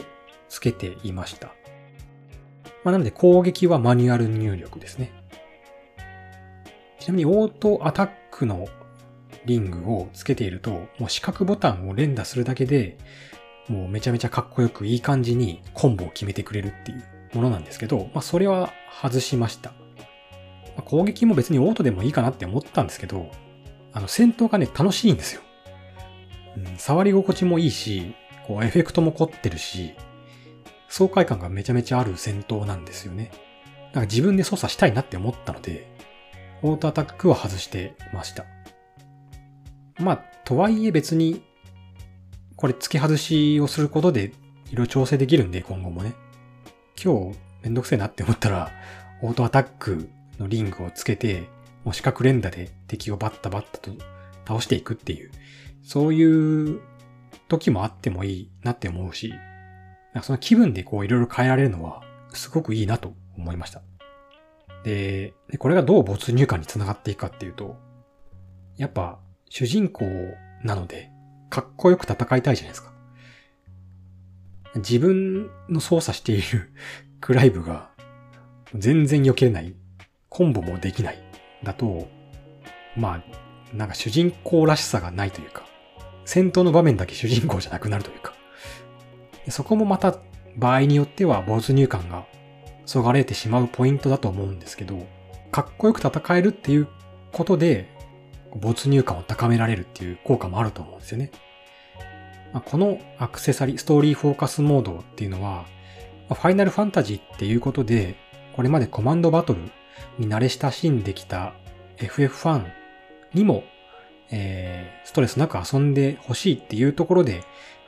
[0.50, 1.57] つけていました。
[2.88, 5.12] まあ、なので攻撃はマニュアル入力ですね。
[7.02, 8.66] ちなみにオートアタックの
[9.44, 12.98] リングをつけていると、もう四角ボタンを連打するだけで、
[13.68, 18.72] もうめちゃめちゃかっこよくいい感じにコンボを決めてくれるっていうものなんですけど、まあそれは
[19.02, 19.74] 外しました。
[20.78, 23.30] ま、攻撃も別にオートでもいいかなって思ったんですけど、
[23.92, 25.42] あの戦闘がね、楽しいんですよ。
[26.56, 28.16] うん、触り心地もいいし、
[28.48, 29.94] こうエフェクトも凝ってるし、
[30.90, 33.32] 爽快感がめちゃめちゃある戦闘なんですよね。
[33.86, 35.88] なんか自分で操作したいなって思ったので、
[36.62, 38.46] オートアタックは外してました。
[40.00, 41.44] まあ、とはいえ別に、
[42.56, 44.32] これ付け外しをすることで
[44.72, 46.14] 色調整できるんで、今後もね。
[47.02, 48.72] 今日めんどくせえなって思ったら、
[49.22, 51.48] オートアタックのリングをつけて、
[51.84, 53.92] もう四角連打で敵をバッタバッタと
[54.48, 55.32] 倒していくっていう、
[55.84, 56.82] そういう
[57.48, 59.34] 時もあってもいいなって思うし、
[60.22, 62.02] その気分でこういろいろ変えられるのは
[62.34, 63.82] すごくいいなと思いました。
[64.84, 67.78] で、これがどう没入感につながっていくかっていうと、
[68.78, 70.06] やっぱ主人公
[70.64, 71.12] なので、
[71.50, 72.92] かっこよく戦いたいじゃないですか。
[74.76, 76.72] 自分の操作している
[77.20, 77.90] クライブが
[78.76, 79.76] 全然避けれない、
[80.30, 81.18] コンボもできない、
[81.64, 82.08] だと、
[82.96, 85.66] まあ、なんか主人公らしさがないというか、
[86.26, 88.34] 戦闘の場面だけ主人公じゃなくなるというか、
[89.52, 90.18] そこもまた
[90.58, 92.26] 場合によっては没入感が
[92.86, 95.06] そがれてしまうポイントだと思うんですけど、
[95.52, 96.88] かっこよく戦えるっていう
[97.32, 97.90] ことで、
[98.56, 101.32] 没入感を高められるっていう効果もあると思うんですよね。
[102.54, 105.66] まあ、このアクセサリー、ストーリーフォーカスモードっていうのは、
[106.30, 108.16] ファイナルファンタジーっていうことで、
[108.56, 109.60] これまでコマンドバトル
[110.18, 111.54] に慣れ親しんできた
[111.98, 112.68] FF ファン
[113.34, 113.64] にも、
[114.30, 117.44] えー、ストレスなく遊んでほしいっていうところで、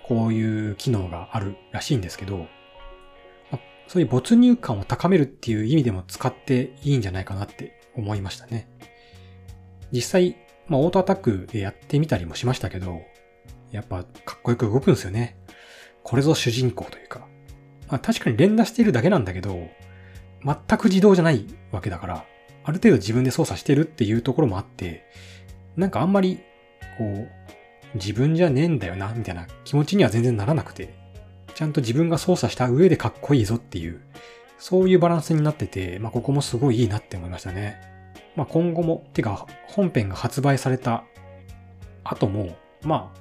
[0.09, 2.47] こういう機能があるらしいんですけど、
[3.87, 8.67] そういう没入感を高めるっていう意味でも使っていいんじゃないかなって思いましたね。
[9.91, 10.35] 実際、
[10.67, 13.01] まあ、オートアタックでやってみたりもしましたけど、
[13.71, 15.37] やっぱかっこよく動くんですよね。
[16.03, 17.27] これぞ主人公というか。
[17.87, 19.69] まあ、確かに連打しているだけなんだけど、
[20.43, 22.25] 全く自動じゃないわけだから、
[22.63, 25.05] ある程度自分で操作してるっていうところもあって、
[25.75, 26.39] なんかあんまり、
[26.97, 27.38] こう、
[27.95, 30.93] 自分じゃねえんだよな、みたいな気持ちには全然ならなくて、
[31.55, 34.01] ちゃんと自分が操作した上でかっこいいぞっていう、
[34.57, 37.81] そういうバランスになってて、まあ、ここもすごいいいなって思いましたね。
[38.35, 41.03] まあ、今後も、てか、本編が発売された
[42.03, 43.19] 後も、まあ、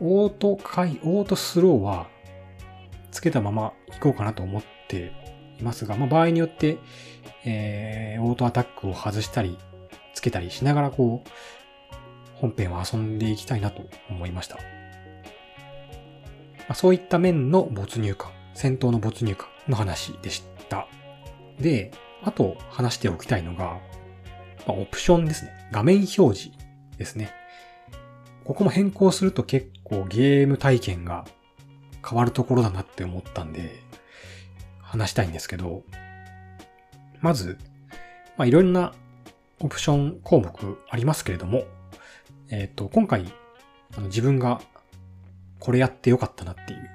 [0.00, 2.06] オート回、オートスローは、
[3.10, 5.12] つけたまま行こうかなと思って
[5.58, 6.78] いますが、まあ、場合によって、
[7.44, 9.58] えー、オートアタックを外したり、
[10.14, 11.28] つけたりしながら、こう、
[12.36, 14.58] 本編を遊んでいきたいなと思いました。
[16.68, 20.86] ま、そういった面の没入感、戦闘の没入感の話でした。
[21.58, 23.78] で、あと話しておきたいのが、
[24.66, 25.52] ま、オプションですね。
[25.72, 26.50] 画面表示
[26.98, 27.30] ですね。
[28.44, 31.24] ここも変更すると結構ゲーム体験が
[32.08, 33.82] 変わるところだなって思ったんで、
[34.80, 35.82] 話したいんですけど、
[37.20, 37.58] まず、
[38.36, 38.92] まあ、いろんな
[39.60, 41.64] オプション項目ありますけれども、
[42.48, 43.32] えっ、ー、と、今回、
[43.96, 44.60] あの自分が
[45.58, 46.90] これやってよかったなっていう、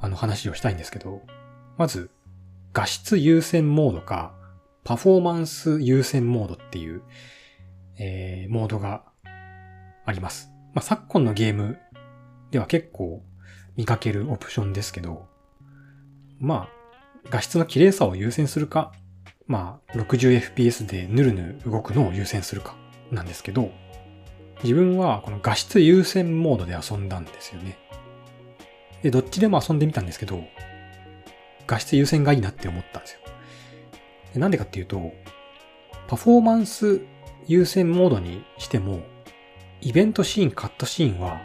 [0.00, 1.22] あの話をしたいんですけど、
[1.76, 2.10] まず、
[2.72, 4.34] 画質優先モードか、
[4.84, 7.02] パフォーマンス優先モードっていう、
[7.98, 9.04] えー、モードが
[10.04, 10.50] あります。
[10.74, 11.78] まあ、昨今のゲーム
[12.50, 13.22] では結構
[13.76, 15.26] 見かけるオプションですけど、
[16.38, 18.92] まあ、画質の綺麗さを優先するか、
[19.46, 22.76] まあ、60fps でヌルヌル動くのを優先するか
[23.10, 23.70] なんですけど、
[24.62, 27.78] 自分はこの画質優先モードで遊んだんですよね。
[29.02, 30.44] で、どっちでも遊んでみたんですけど、
[31.66, 33.20] 画質優先がいいなって思ったんですよ。
[34.40, 35.12] なんでかっていうと、
[36.08, 37.00] パフォーマンス
[37.46, 39.00] 優先モードにしても、
[39.80, 41.40] イベントシーン、カットシーンは、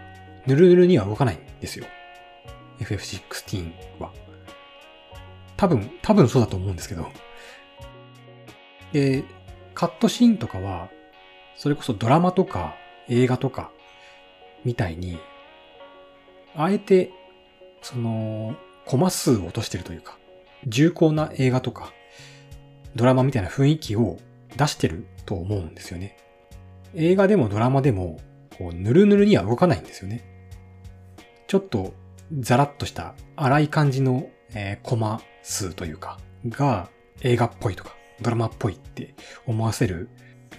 [0.48, 1.86] ヌルヌルには動かないんですよ。
[2.80, 4.12] FF16 は。
[5.58, 7.08] 多分、多分そうだと思うんですけど。
[8.94, 9.24] で、
[9.74, 10.90] カットシーンとかは、
[11.56, 12.76] それこそドラマとか
[13.12, 13.72] 映画とか、
[14.64, 15.20] みたいに、
[16.56, 17.12] あえて、
[17.82, 18.56] その、
[18.86, 20.18] コマ数を落としてるというか、
[20.66, 21.92] 重厚な映画とか、
[22.96, 24.18] ドラマみたいな雰囲気を
[24.56, 26.18] 出してると思うんですよね。
[26.96, 28.18] 映画でもドラマでも、
[28.58, 30.24] こう、ぬるぬるには動かないんですよね。
[31.48, 31.94] ちょっと、
[32.40, 36.90] ザラッとした荒い感じの、えー、コマ数というか、が
[37.22, 40.08] 映画っぽいとか、ドラマっぽいって思わせる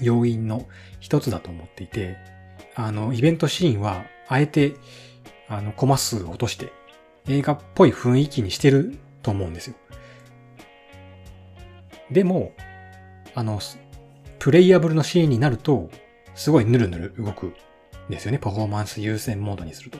[0.00, 0.66] 要因の
[1.00, 2.16] 一つだと思っていて、
[2.74, 4.74] あの、イベントシーンは、あえて、
[5.48, 6.72] あの、コマ数を落として、
[7.28, 9.74] 映画っぽい雰囲気にしてると思うんですよ。
[12.10, 12.52] でも、
[13.34, 13.60] あの、
[14.38, 15.90] プレイヤブルのシーンになると、
[16.34, 17.54] すごいヌルヌル動くん
[18.10, 18.38] ですよね。
[18.38, 19.98] パフォーマンス優先モードにすると。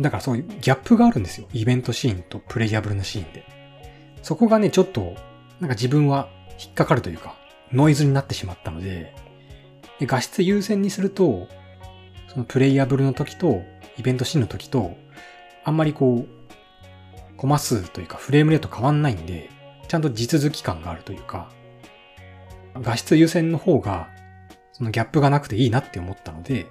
[0.00, 1.48] だからそういうギャップがあるんですよ。
[1.52, 3.44] イベントシーンとプレイヤブルなシーンで。
[4.22, 5.14] そこがね、ちょっと、
[5.60, 6.28] なんか自分は
[6.62, 7.36] 引っかかるというか、
[7.72, 9.14] ノイズになってしまったので、
[9.98, 11.48] で画質優先にすると、
[12.44, 13.62] プレイヤブルの時と、
[13.98, 14.96] イベントシーンの時と、
[15.64, 19.50] あんまりこう、コマ数というかフレームレート変わんないんで、
[19.88, 21.50] ちゃんと地続き感があるというか、
[22.74, 24.08] 画質優先の方が、
[24.72, 26.66] そのギャップがなくていいなって思ったので、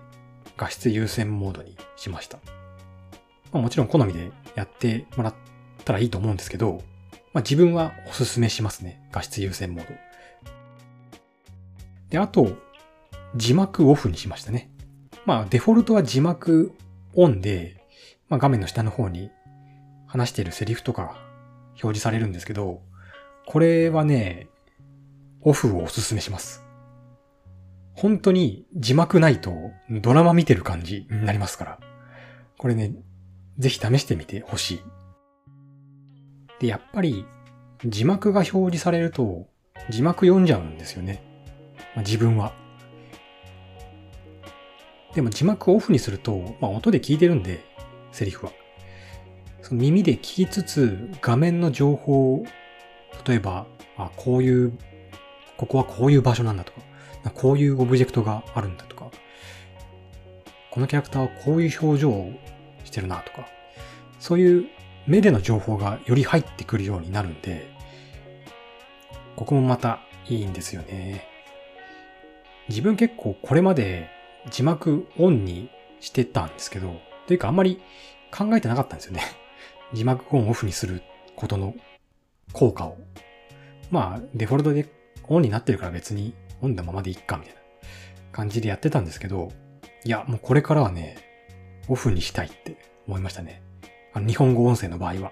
[0.57, 2.37] 画質優先モードにしました。
[3.51, 5.35] まあ、もちろん好みでやってもらっ
[5.83, 6.81] たらいいと思うんですけど、
[7.33, 9.07] まあ、自分はおすすめしますね。
[9.11, 9.93] 画質優先モード。
[12.09, 12.55] で、あと、
[13.35, 14.69] 字幕オフにしましたね。
[15.25, 16.73] まあ、デフォルトは字幕
[17.15, 17.83] オンで、
[18.29, 19.31] まあ、画面の下の方に
[20.07, 21.17] 話しているセリフとか
[21.69, 22.81] 表示されるんですけど、
[23.45, 24.47] これはね、
[25.41, 26.63] オフをおすすめします。
[27.93, 29.53] 本当に字幕ないと
[29.89, 31.79] ドラマ見てる感じになりますから。
[32.57, 32.93] これね、
[33.57, 34.81] ぜひ試してみてほしい。
[36.59, 37.25] で、やっぱり
[37.85, 39.47] 字幕が表示されると
[39.89, 41.23] 字幕読んじゃうんですよね。
[41.95, 42.64] まあ、自分は。
[45.15, 47.63] でも字幕オフにすると、まあ、音で聞いてるんで、
[48.11, 48.51] セリフは。
[49.61, 52.45] その耳で聞きつつ、画面の情報を、
[53.25, 53.65] 例えば、
[53.97, 54.77] あ、こういう、
[55.55, 56.81] ここはこういう場所なんだとか、
[57.33, 59.09] こういうオブジェクトがあるんだとか、
[60.69, 62.33] このキャラクターはこういう表情を
[62.83, 63.47] してるなとか、
[64.19, 64.65] そういう
[65.07, 67.67] 目での情報がより入ってくるようになるんで、
[69.37, 71.25] ここもまたいいんですよね。
[72.67, 74.09] 自分結構これまで
[74.51, 75.69] 字幕オンに
[75.99, 77.81] してたんですけど、というかあんまり
[78.31, 79.21] 考えてなかったんですよね。
[79.93, 81.01] 字幕オンオフにする
[81.35, 81.75] ことの
[82.53, 82.97] 効果を。
[83.91, 84.87] まあ、デフォルトで
[85.27, 87.61] オンになってるから別にオンのままでいっか、みたいな
[88.31, 89.51] 感じでやってたんですけど、
[90.03, 91.17] いや、もうこれからはね、
[91.87, 92.77] オフにしたいって
[93.07, 93.61] 思いましたね。
[94.13, 95.31] あの、日本語音声の場合は。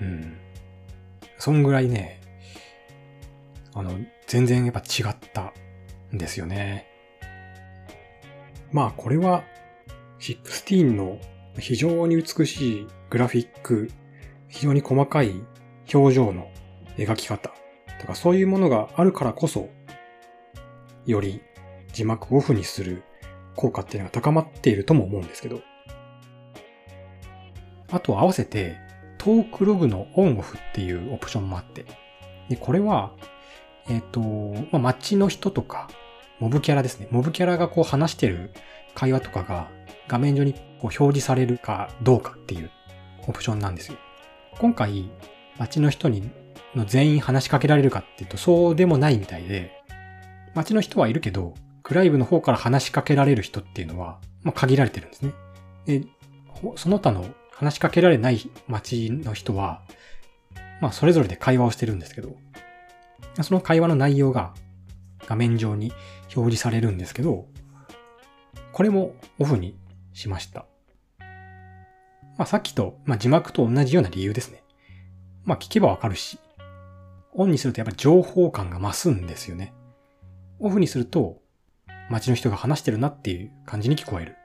[0.00, 0.36] うん。
[1.38, 2.20] そんぐらいね、
[3.74, 5.52] あの、全然やっぱ違った
[6.14, 6.93] んですよね。
[8.74, 9.44] まあこれは
[10.18, 11.20] 16の
[11.60, 13.88] 非常に美しいグラフィック、
[14.48, 15.44] 非常に細かい
[15.94, 16.50] 表情の
[16.96, 17.52] 描き方
[18.00, 19.70] とかそういうものがあるからこそ、
[21.06, 21.40] より
[21.92, 23.04] 字幕オフにする
[23.54, 25.60] 効果っていうのが高まっているとも思うんですけど。
[27.92, 28.76] あと合わせて
[29.18, 31.84] トークログのオンオフっていうオプションもあって。
[32.48, 33.14] で、これは、
[33.88, 34.20] えっ、ー、と、
[34.72, 35.88] まあ、街の人とか、
[36.44, 37.08] モブキャラですね。
[37.10, 38.50] モブキャラがこう話してる
[38.94, 39.70] 会話とかが
[40.08, 42.70] 画面上にこう表示されるかどうかっていう
[43.26, 43.96] オプションなんですよ。
[44.58, 45.10] 今回、
[45.56, 46.30] 街の人に
[46.74, 49.72] の全員話しかけられるかっていうとそうでもないみたいで、
[50.54, 55.32] 街の人はいるけど、クライブの方から話しかけられる人っていうのは、まあ、限られてるんですね。
[55.86, 56.02] で、
[56.76, 59.80] その他の話しかけられない街の人は、
[60.82, 62.36] まあそれぞれで会話をしてるんですけど、
[63.40, 64.52] その会話の内容が
[65.26, 65.92] 画面上に
[66.34, 67.46] 表示されるんですけど、
[68.72, 69.78] これもオフに
[70.12, 70.66] しました。
[72.36, 74.64] まあさっきと、まあ字幕と同じような理由ですね。
[75.44, 76.38] まあ聞けばわかるし、
[77.32, 79.74] オンにするとやっぱ情報感が増すんですよね。
[80.58, 81.40] オフにすると、
[82.10, 84.36] 街の人が話してるなっていう感じに聞こえる。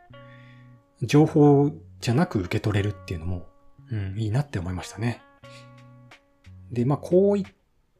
[1.01, 3.47] 情報じゃなく受け取れるっていうのも、
[3.91, 5.21] うん、いいなって思いましたね。
[6.71, 7.45] で、まあこういっ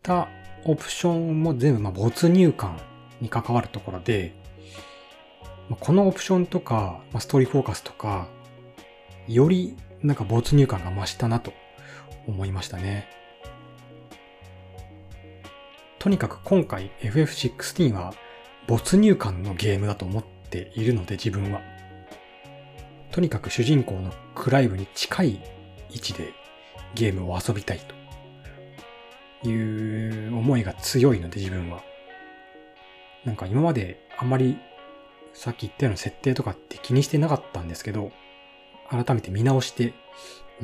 [0.02, 0.28] た
[0.66, 2.80] オプションも全部、まあ没入感
[3.22, 4.34] に関わるところで、
[5.80, 8.28] このオプションとか、ストーリーフォーカスとか、
[9.28, 11.54] よりなんか没入感が増したなと
[12.28, 13.08] 思いましたね。
[16.00, 18.14] とにかく今回 FF16 は
[18.68, 21.62] 没入感のゲームだと思っているので自分は。
[23.12, 25.42] とにかく主人公のクライブに近い
[25.90, 26.32] 位置で
[26.96, 27.99] ゲームを遊びたいと
[29.44, 31.84] いう思いが強いので自分は。
[33.26, 34.58] なんか今まであんまり
[35.34, 38.12] さっき言ったような設定とかって気にしてなかったんですけど、
[38.90, 39.94] 改めて見直して、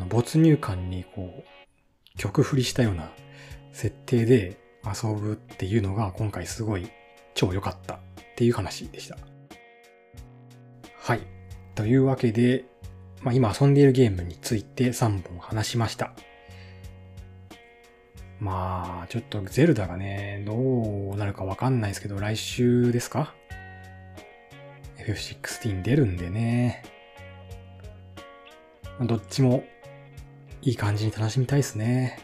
[0.09, 3.11] 没入感にこう、曲振りしたような
[3.71, 6.89] 設定で遊ぶっていうのが今回すごい
[7.33, 7.99] 超良かったっ
[8.35, 9.17] ていう話でした。
[10.99, 11.21] はい。
[11.75, 12.65] というわけで、
[13.21, 16.13] まあ、今遊んでいるゲームについて3本話しました。
[18.39, 20.53] まあ、ちょっとゼルダがね、ど
[21.13, 23.33] うなるかわかんないですけど、来週ですか
[24.97, 26.83] ?FF16 出るんでね。
[29.01, 29.63] どっちも
[30.61, 32.19] いい感じに楽しみたいですね。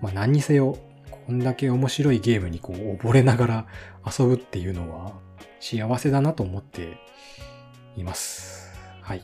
[0.00, 0.78] まあ何にせよ、
[1.10, 3.66] こんだけ面白いゲームにこう溺れながら
[4.06, 5.14] 遊ぶっていうのは
[5.60, 6.96] 幸せだなと思って
[7.96, 8.72] います。
[9.02, 9.22] はい。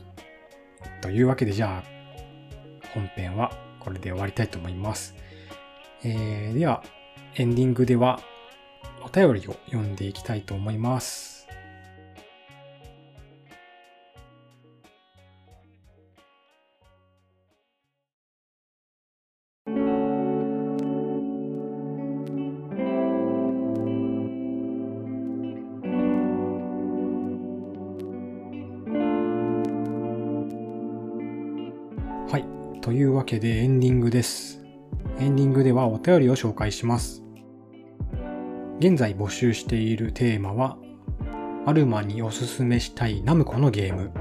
[1.01, 5.15] というわけでじゃあ、本編はこれで終わりたいと思います。
[6.03, 6.83] えー、では、
[7.35, 8.19] エンディングでは
[9.03, 11.44] お便りを読んでいきたいと思います。
[33.25, 34.63] けでエンディングです。
[35.19, 37.23] エンディングではお便りを紹介します。
[38.79, 40.77] 現在募集しているテーマは、
[41.65, 44.11] アルマにおすすめしたいナムコのゲーム。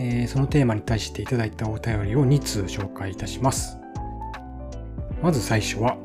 [0.00, 3.78] えー、そのテーマに対していただいたお便りを2通紹介いたします。
[5.22, 5.98] まず最初は、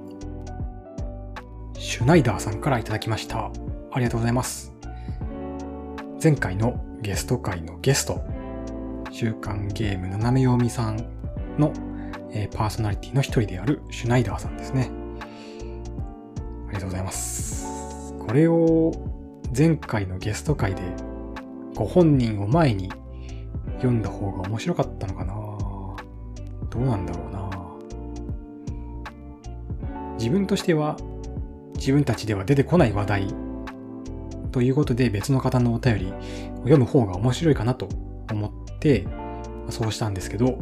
[1.74, 3.50] シュナイダーさんからいただきました。
[3.92, 4.74] ありがとうございます。
[6.22, 8.22] 前回のゲスト会のゲスト、
[9.10, 11.17] 週刊ゲーム斜め読みさん
[11.60, 11.74] の、
[12.32, 14.92] え、パーソナリティの一人であるシュナイダーさんですね。
[16.68, 18.14] ありがとうございます。
[18.28, 18.92] これを
[19.56, 20.82] 前回のゲスト会で
[21.76, 22.90] ご本人を前に
[23.78, 25.34] 読んだ方が面白かったのかな
[26.70, 27.50] どうなんだろうな
[30.18, 30.98] 自分としては
[31.76, 33.28] 自分たちでは出てこない話題
[34.52, 36.10] ということで別の方のお便りを
[36.64, 37.88] 読む方が面白いかなと
[38.32, 39.08] 思って
[39.70, 40.58] そうしたんですけど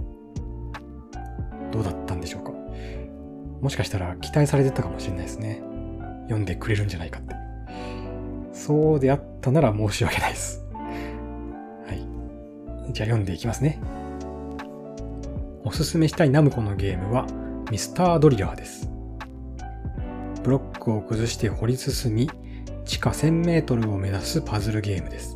[1.76, 2.52] どうだったんでしょうか？
[3.62, 5.62] もしかしたら期待されてたかもしれないですね。
[6.24, 7.36] 読んでくれるんじゃないかって。
[8.54, 10.66] そうであったなら申し訳ないです。
[10.74, 12.94] はい。
[12.94, 13.80] じゃあ読んでいきますね。
[15.64, 17.28] おすすめしたいナムコのゲームは
[17.70, 18.90] ミスタードリラーです。
[20.44, 22.30] ブロックを崩して掘り進み、
[22.86, 25.34] 地下1000メートルを目指すパズルゲームです。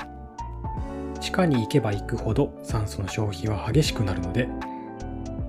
[1.19, 4.47] 地下に行けば行くほど酸素の消費は激しくなるので、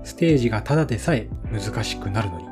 [0.03, 2.45] ステージがただでさえ難しくなるのに、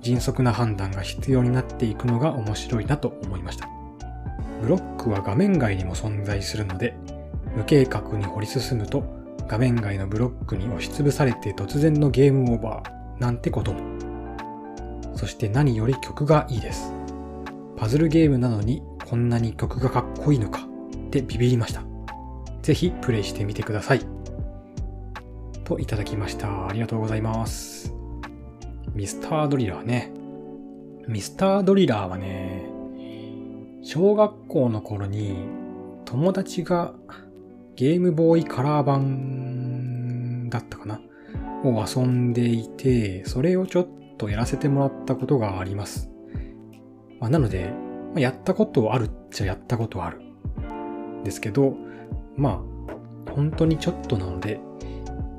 [0.00, 3.68] 迅速な判断が必要になっていくのが面白いなと思いました。
[4.62, 6.94] ブロックは画面外にも存在するので、
[7.56, 9.02] 無計画に掘り進むと
[9.48, 13.80] 画面外のブロックに押しつぶされて突然のゲームオーバーなんてことも。
[15.16, 16.92] そして何より曲がいいです。
[17.76, 21.82] パズルゲームなのにこんなに曲がかっこいいのかってビビりました。
[22.62, 24.19] ぜひプレイしてみてください。
[25.70, 26.66] といただきました。
[26.66, 27.94] ありがとうございます。
[28.92, 30.12] ミスタードリラーね。
[31.06, 32.68] ミスタードリラーはね、
[33.84, 35.36] 小学校の頃に
[36.06, 36.94] 友達が
[37.76, 41.00] ゲームボーイカラー版だったかな？
[41.62, 46.10] を遊んでいて、それをちょっとやらせてもらったことがあります。
[47.20, 47.70] まあ、なので、
[48.12, 50.20] まあ、やったことあるっちゃやったことある。
[51.22, 51.76] ですけど、
[52.36, 52.60] ま
[53.28, 54.58] あ、本当にちょっとなので、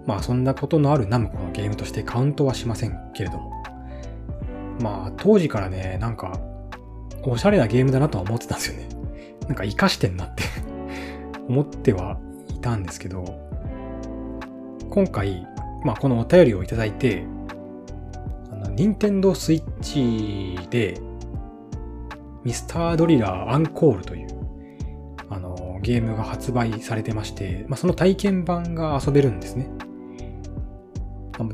[0.06, 3.52] まあそんなことのあるナムコのゲームとしてカウントはしませんけれども。
[4.82, 6.39] まあ当時からね、なんか、
[7.24, 8.89] おしゃれなゲームだなとは思ってたんですよね。
[9.47, 10.43] なんか活かしてんなって
[11.47, 12.18] 思っては
[12.49, 13.24] いたんですけど、
[14.89, 15.47] 今回、
[15.84, 17.26] まあこのお便りをいただいて、
[18.52, 20.99] あの、ニンテンドースイッチで、
[22.43, 24.28] ミスタードリラーアンコールという、
[25.30, 29.70] あの、ゲームが発売されてまして、まあその体験版が遊べるんですね。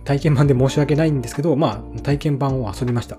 [0.03, 3.17] 体験版で申し訳ないんですけど、まあ体験版を遊びました。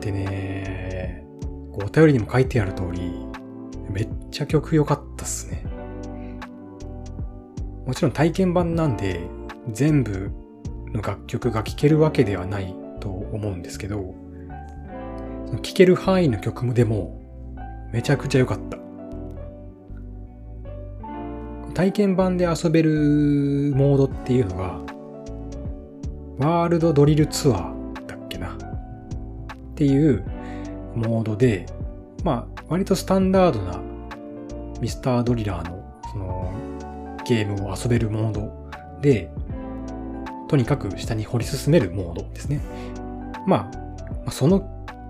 [0.00, 1.24] でね、
[1.72, 3.12] お便りにも書いてある通り、
[3.90, 5.64] めっちゃ曲良かったっすね。
[7.86, 9.20] もちろん体験版なんで、
[9.72, 10.30] 全部
[10.92, 14.14] の楽曲が聴けるわけではないと思うんですけど、
[15.62, 17.20] 聴ける範囲の曲もでも、
[17.92, 18.78] めちゃくちゃ良かった。
[21.74, 24.80] 体験版で遊べるモードっていうのが、
[26.38, 28.56] ワールドドリルツアーだっけなっ
[29.74, 30.24] ていう
[30.94, 31.66] モードで、
[32.24, 33.80] まあ、割とスタンダードな
[34.80, 36.52] ミスタードリラーのその
[37.24, 38.70] ゲームを遊べるモード
[39.00, 39.30] で、
[40.48, 42.60] とにかく下に掘り進めるモードですね。
[43.46, 43.70] ま
[44.26, 44.68] あ、その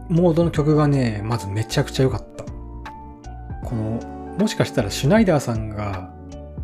[0.09, 2.45] モードの曲がね、まずめちゃくちゃ良かった。
[3.66, 4.01] この、
[4.39, 6.12] もしかしたらシュナイダーさんが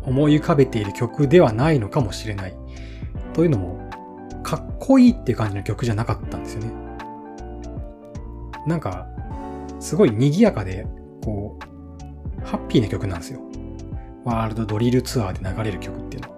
[0.03, 2.53] 思い浮かべている曲ではないのかもしれない。
[3.33, 3.78] というのも、
[4.49, 6.71] かっこいいっていう感じの曲じゃなかったんですよね。
[8.65, 9.05] なんか、
[9.79, 10.87] すごい賑やかで、
[11.23, 11.59] こ
[12.41, 13.41] う、ハッピーな曲なんですよ。
[14.25, 16.35] ワールドドリルツアーで流れる曲っていうのは。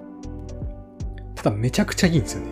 [1.35, 2.51] ただめちゃくちゃいいんですよね。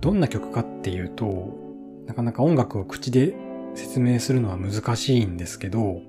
[0.00, 1.58] どんな曲かっていうと、
[2.06, 3.34] なかなか音楽を口で
[3.74, 6.00] 説明するのは難しいんですけど、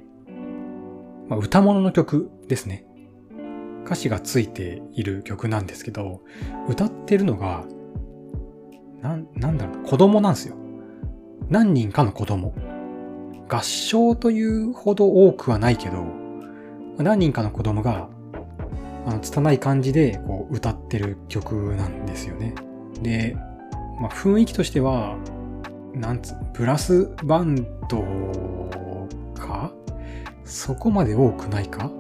[1.28, 2.86] まあ、歌物の曲ですね。
[3.86, 6.22] 歌詞がついている曲なんですけど、
[6.68, 7.66] 歌ってるのが、
[9.02, 10.56] なん、なんだろう、子供なんですよ。
[11.50, 12.54] 何人かの子供。
[13.48, 16.04] 合唱というほど多くはないけど、
[16.98, 18.10] 何人かの子供が、
[19.06, 22.56] あの、拙い感じで、こう、歌ってる曲なんですよね。
[23.04, 23.38] で、
[24.02, 25.16] まあ、雰囲気としては、
[25.94, 28.04] なんつ、ブラスバンド
[29.36, 29.72] か？
[30.44, 31.92] そこまで多くないか？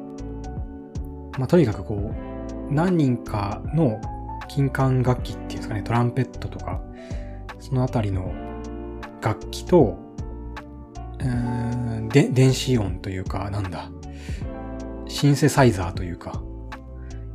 [1.37, 3.99] まあ、とにかくこう、何人かの
[4.47, 6.81] 金管楽器っていうんですかね、トランペットとか、
[7.59, 8.31] そのあたりの
[9.21, 9.97] 楽器と、
[11.19, 13.89] うんで、電子音というか、なんだ、
[15.07, 16.41] シンセサイザーというか、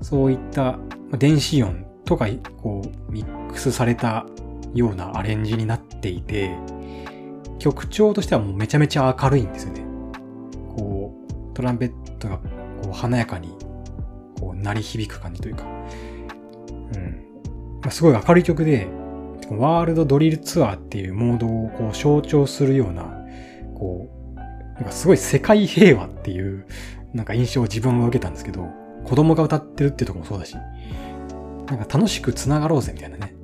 [0.01, 0.79] そういった
[1.19, 2.27] 電子音とか、
[2.63, 4.27] こう、ミックスされた
[4.75, 6.57] ようなアレンジになっていて、
[7.59, 9.85] 曲調としてはもうめちゃめちゃ明るいんですよね。
[10.77, 12.43] こう、トランペットがこ
[12.91, 13.55] う華やかに
[14.41, 17.25] こう鳴り響く感じというか、うん。
[17.83, 18.89] まあ、すごい明るい曲で、
[19.51, 23.03] ワールドドリルツアーっていうモードをこう象徴するような、
[23.75, 24.37] こう、
[24.77, 26.65] なんかすごい世界平和っていう
[27.13, 28.69] なんか印象を自分も受けたんですけど、
[29.05, 33.35] 子供が歌ってるっていうとこもそうだし、なんか楽しく繋がろうぜみたいなね。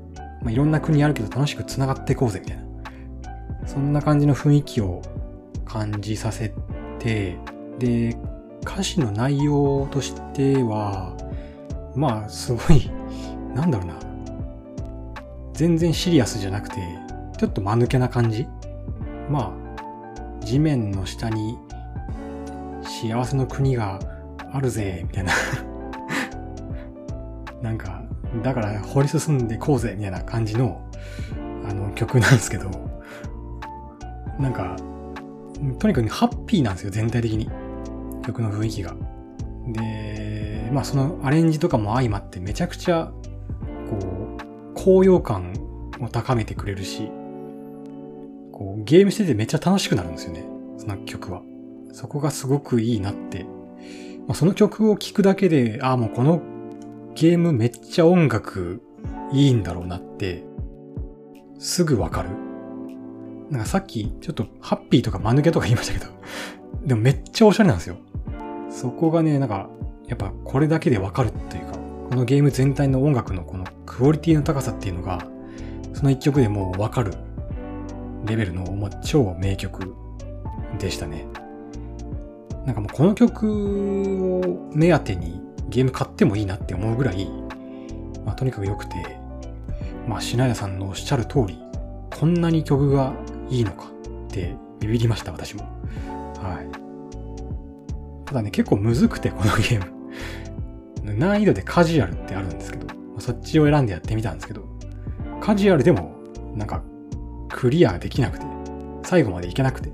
[0.42, 2.62] まあ、いろんな国あるけど楽しく繋がっていこうぜみたいな。
[3.66, 5.02] そんな感じの雰囲気を
[5.64, 6.54] 感じさせ
[6.98, 7.36] て、
[7.78, 8.16] で、
[8.66, 11.16] 歌詞の内容としては、
[11.94, 12.90] まあ、すごい、
[13.54, 13.94] なんだろうな。
[15.52, 16.76] 全然シリアスじゃなくて、
[17.38, 18.46] ちょっと間抜けな感じ
[19.30, 19.56] ま
[20.40, 21.56] あ、地面の下に
[22.82, 23.98] 幸せの国が
[24.52, 25.32] あるぜ、みたいな
[27.62, 28.02] なんか、
[28.42, 30.82] だから掘り進んでこうぜ、みたいな感じの、
[31.68, 32.70] あの、曲なんですけど、
[34.38, 34.76] なんか、
[35.78, 37.48] とにかくハッピーなんですよ、全体的に。
[38.26, 38.94] 曲の雰囲気が。
[39.68, 43.12] で、まあそのアレンジとかも相まってめちゃくちゃ、
[43.90, 44.42] こう、
[44.74, 45.52] 高揚感
[46.00, 47.10] を高めてくれるし、
[48.52, 50.44] こう、ゲームしててめっちゃ楽しくなるんですよね。
[50.78, 51.42] その曲は。
[51.92, 53.44] そこがすごくいいなって。
[54.26, 56.42] まあ、その曲を聴くだけで、ああ、もうこの
[57.14, 58.82] ゲームめっちゃ音楽
[59.32, 60.44] いいんだろうなって、
[61.58, 62.30] すぐわかる。
[63.50, 66.10] なんかさっきちょっとハッピーとか間抜けとか言いましたけど、
[66.84, 67.96] でもめっちゃおしゃれなんですよ。
[68.70, 69.68] そこがね、なんか、
[70.06, 71.72] やっぱこれだけでわかるっていうか、
[72.10, 75.26] このゲーム全体の音楽のこのクオリティの高さっていうのが、
[75.92, 77.14] その一曲でもうわかる
[78.26, 79.94] レベルのもう超名曲
[80.78, 81.26] でしたね。
[82.64, 87.28] なんかもうこの曲を目当てにゲーム買ってもいいなって思うぐらい、
[88.24, 88.94] まあとにかく良くて、
[90.06, 91.58] まあシナヤさんのおっしゃる通り、
[92.18, 93.12] こんなに曲が
[93.48, 93.86] いいのか
[94.28, 95.62] ってビビりました、私も。
[96.42, 96.85] はい。
[98.26, 99.96] ただね、結構むずくて、このゲーム。
[101.14, 102.86] 難易度でカジュアルってあるんですけど、
[103.20, 104.66] そっちを選んでやってみたんですけど、
[105.40, 106.16] カジュアルでも、
[106.54, 106.82] なんか、
[107.48, 108.46] クリアできなくて、
[109.04, 109.92] 最後までいけなくて、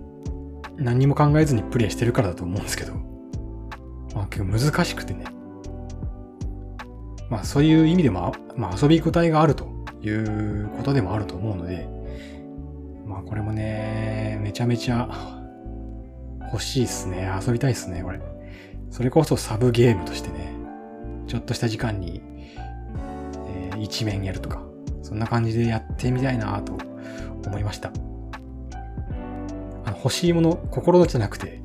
[0.79, 2.95] 何にも考えずにプレイしてるからだと思うんですけど、
[4.15, 5.27] まあ結構難しくてね。
[7.29, 9.67] まあそういう意味でも、まあ遊び応えがあると
[10.03, 11.87] いうことでもあると思うので、
[13.07, 15.42] まあこれもね、めちゃめちゃ
[16.53, 17.31] 欲しいっすね。
[17.45, 18.21] 遊びたいっすね、これ。
[18.91, 20.53] それこそサブゲームとしてね、
[21.27, 22.21] ちょっとした時間に、
[23.49, 24.63] えー、一面やるとか、
[25.03, 26.77] そんな感じでやってみたいなと
[27.47, 27.91] 思いました。
[29.85, 31.63] あの、欲しいもの、心のじゃなくて、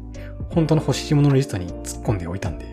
[0.51, 2.65] 本当の欲しいもののリストに突っ込んでおいたんで、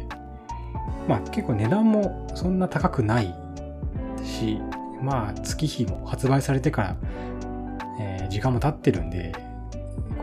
[1.09, 3.35] まあ結構値段もそんな高くない
[4.25, 4.61] し、
[5.03, 6.97] まあ月日も発売されてから、
[8.01, 9.33] えー、時間も経ってるんで、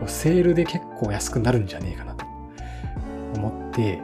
[0.02, 2.24] こうセールで結構安くなるんじゃねえかなと
[3.36, 4.00] 思って、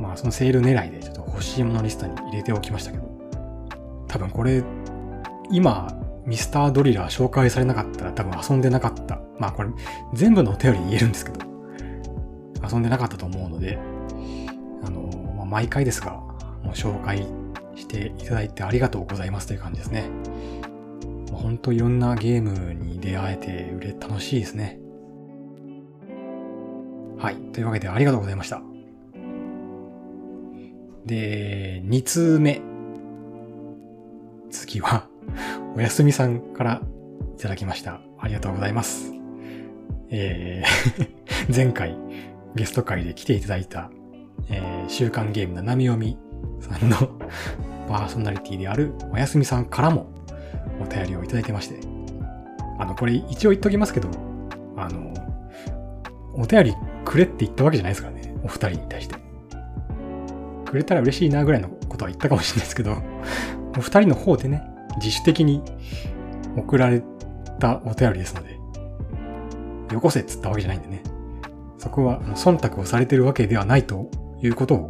[0.00, 3.04] まあそのセール狙いでちょっと欲しいものリストに入れておきましたけど、
[4.08, 4.64] 多分これ、
[5.52, 9.20] 今、ミスタードリラー紹介されなかったら多分遊んでなかった。
[9.38, 9.70] まあこれ
[10.12, 11.38] 全部のお便り言えるんですけど、
[12.68, 13.78] 遊んでなかったと思うので、
[14.82, 16.14] あの、まあ、毎回ですが、
[16.64, 17.28] もう紹介
[17.76, 20.10] していただいてありがとうございますという感じですね。
[21.32, 24.80] 本当いろんなゲームに出会えてうれ楽しいですね。
[27.18, 27.36] はい。
[27.52, 28.62] というわけでありがとうございました。
[31.04, 32.60] で、2通目。
[34.50, 35.08] 次は、
[35.76, 36.82] おやすみさんから
[37.36, 38.00] いただきました。
[38.18, 39.12] ありがとうございます。
[40.10, 41.08] えー
[41.54, 41.96] 前回
[42.54, 43.90] ゲスト会で来ていただいた、
[44.50, 46.18] えー、週刊ゲームななみ読み
[46.60, 46.96] さんの
[47.88, 50.06] パーソナリティであるおやすみさんからも
[50.80, 51.80] お便りをいただいてまして。
[52.78, 54.08] あの、これ一応言っときますけど、
[54.76, 55.12] あの、
[56.34, 56.74] お便り
[57.08, 58.34] くれって言ったわけじゃないですからね。
[58.44, 59.16] お二人に対して。
[60.66, 63.02] くれたら嬉しいなぐらいのことは言ったかもしれないですけど、
[63.78, 64.62] お二人の方でね、
[64.98, 65.62] 自主的に
[66.54, 67.02] 送られ
[67.58, 68.58] たお便りですので、
[69.90, 71.02] よこせっつったわけじゃないんでね。
[71.78, 74.10] そこは、忖度をされてるわけではないと
[74.42, 74.88] いうことを、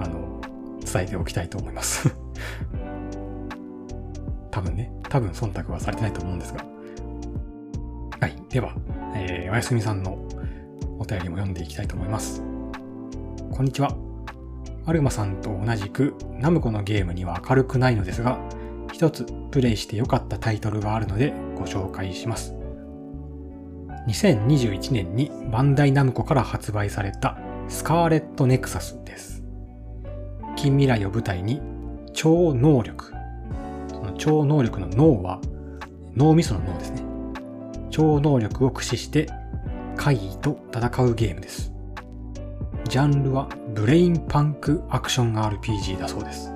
[0.00, 0.40] あの、
[0.84, 2.12] 伝えておきたいと思います
[4.50, 6.64] 多分ね、多分忖度はされてないと思うんですが。
[8.18, 8.34] はい。
[8.48, 8.74] では、
[9.14, 10.25] えー、おやすみさんの
[11.06, 12.42] 便りも読んでいきたいと思います。
[13.52, 13.96] こんにちは。
[14.84, 18.38] アルマさんと同じくナムコのゲームには明るくないのですが、
[18.92, 22.54] 一つプレイして良かったタイトルがあるのでご紹介します。
[24.08, 27.38] 2021年にバンダイナムコから発売された
[27.68, 29.42] スカーレットネクサスです。
[30.54, 31.60] 近未来を舞台に
[32.12, 33.12] 超能力。
[33.88, 35.40] その超能力の脳は
[36.14, 37.02] 脳みその脳ですね。
[37.90, 39.28] 超能力を駆使して
[39.96, 41.72] 怪異と戦うゲームです。
[42.88, 46.52] ジャンルはブレインパンクアクション RPG だそうです。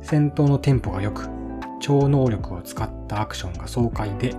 [0.00, 1.28] 戦闘のテンポが良く、
[1.80, 4.34] 超能力を使ったアクションが爽快で、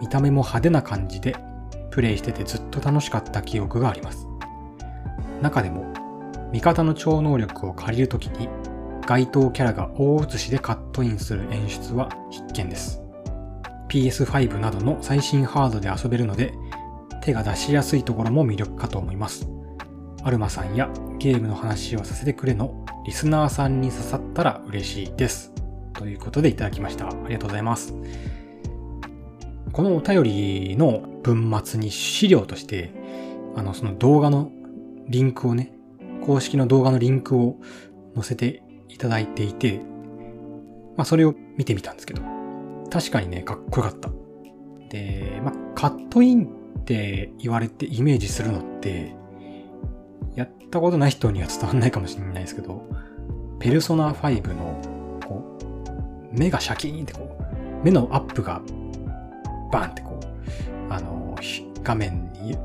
[0.00, 1.36] 見た目も派手な感じで、
[1.90, 4.26] プレイしててずっと楽しかった記憶があります。
[5.42, 5.92] 中でも、
[6.52, 8.48] 味方の超能力を借りるときに、
[9.06, 13.02] 該当キャラが大写しでカットインする演出は必見です。
[13.88, 16.54] PS5 などの最新ハードで遊べるので、
[17.22, 19.48] 手が出しやすいところも魅力かと思います。
[20.24, 25.52] アルマさんやゲームの話をさせてくれのリスナーさんに刺さったら嬉しいです。
[25.94, 27.08] ということでいただきました。
[27.08, 27.94] ありがとうございます。
[29.72, 32.92] このお便りの文末に資料として、
[33.56, 34.50] あの、その動画の
[35.08, 35.72] リンクをね、
[36.26, 37.56] 公式の動画のリンクを
[38.14, 39.80] 載せていただいていて、
[40.96, 42.22] まあそれを見てみたんですけど、
[42.90, 44.10] 確かにね、かっこよかった。
[44.90, 49.14] で、まあカットインって言われてイメージするのって、
[50.34, 52.82] やったことない人には伝わんないかもしれないですけど、
[53.60, 55.58] ペルソナ5の、こ
[56.34, 58.60] う、目がシャキーンってこう、目のアップが
[59.70, 61.36] バーンってこう、あの、
[61.84, 62.56] 画面に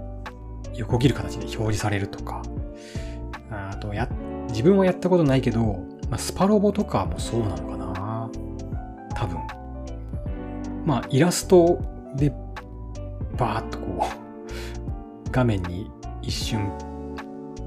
[0.73, 2.41] 横切る形で表示されるとか、
[3.51, 4.09] あと、や、
[4.49, 5.61] 自分はやったことないけど、
[6.09, 8.31] まあ、スパロボとかもそうなのかな
[9.15, 9.39] 多分。
[10.85, 11.79] まあ、イラスト
[12.15, 12.33] で、
[13.37, 14.05] バーっとこ
[15.27, 15.89] う、画面に
[16.21, 16.71] 一瞬、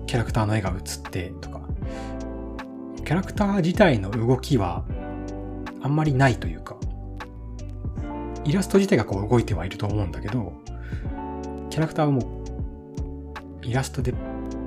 [0.07, 1.61] キャラクターの絵が映ってとか、
[2.97, 4.85] キャラクター自体の動きは、
[5.83, 6.77] あんまりないというか、
[8.45, 10.53] イラスト自体がこう動いてはいると思うんだけど、
[11.71, 12.21] キャラクターはも
[13.63, 14.13] う、イラストで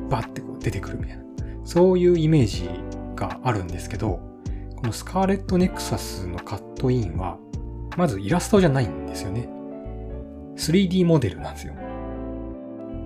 [0.09, 1.23] バッてこう出てくるみたいな。
[1.65, 2.69] そういうイメージ
[3.15, 4.19] があるんですけど、
[4.75, 7.37] このスカーレットネクサスのカットインは、
[7.97, 9.49] まずイラストじゃないんですよね。
[10.55, 11.73] 3D モデルなんですよ。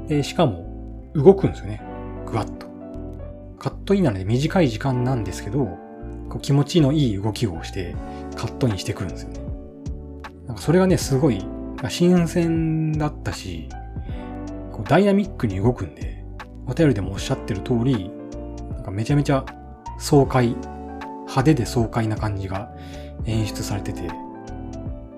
[0.07, 1.81] で、しかも、動くんですよね。
[2.25, 2.67] ぐわっと。
[3.59, 5.65] カットインなので短い時間なんですけど、
[6.29, 7.95] こう気持ちのいい動きをして
[8.35, 9.39] カットインしてくるんですよね。
[10.45, 11.43] なんかそれがね、すごい
[11.89, 13.69] 新鮮だったし、
[14.71, 16.23] こうダイナミックに動くんで、
[16.67, 18.11] お便りでもおっしゃってる通り、
[18.73, 19.45] なんかめちゃめちゃ
[19.97, 20.55] 爽快、
[21.21, 22.71] 派手で爽快な感じが
[23.25, 24.07] 演出されてて、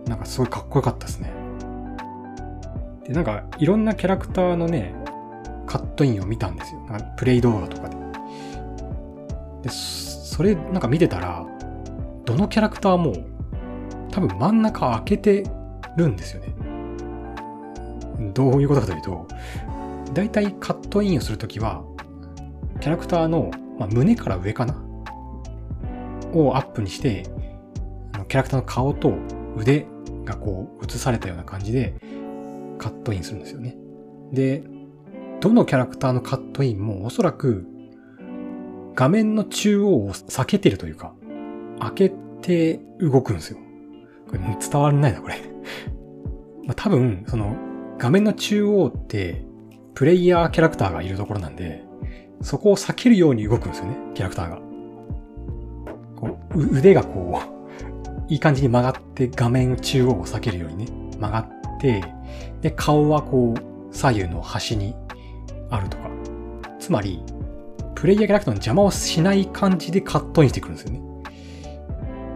[0.08, 1.39] なんかすごいかっこよかったですね。
[3.10, 4.94] で、なんかいろんなキャラクターのね、
[5.66, 6.82] カットインを見たんですよ。
[6.82, 7.98] なんかプレイ動画とかで。
[9.64, 11.44] で、それなんか見てたら、
[12.26, 13.14] どのキャラクターも
[14.12, 15.44] 多分真ん中開けて
[15.98, 16.54] るんですよね。
[18.34, 19.28] どういうことかというと、
[20.14, 21.84] だいたいカットインをするときは、
[22.80, 23.50] キャラクターの、
[23.80, 24.76] まあ、胸から上かな？
[26.34, 27.24] をアップにして、
[28.28, 29.14] キャラクターの顔と
[29.58, 29.88] 腕
[30.26, 31.96] がこう映されたような感じで
[32.80, 33.78] カットインするんですよね。
[34.34, 34.64] で、
[35.40, 37.68] どのキャラクターのカットインもおそらく
[38.96, 41.14] 画面の中央を避けてるというか、
[41.80, 43.60] 開けて動くんですよ。
[44.28, 45.36] これ伝わらないな、これ
[46.68, 47.56] ま、多分、その
[47.98, 49.46] 画面の中央って
[49.94, 51.84] プレイヤーキャラクターがいるところなんで、
[52.42, 54.62] そこを避けるように動くんですよね、キャラクターが。
[56.16, 57.40] こう腕がこ
[58.30, 60.86] う、いい感じに曲がって画面中央を避けるようにね、
[61.20, 62.02] 曲がって、
[62.62, 64.96] で、顔はこう、左右の端に
[65.70, 66.10] あるとか。
[66.80, 67.24] つまり、
[67.96, 71.02] プレイヤーキャラクターの邪魔をしない感じでカットインしてくるんですよね。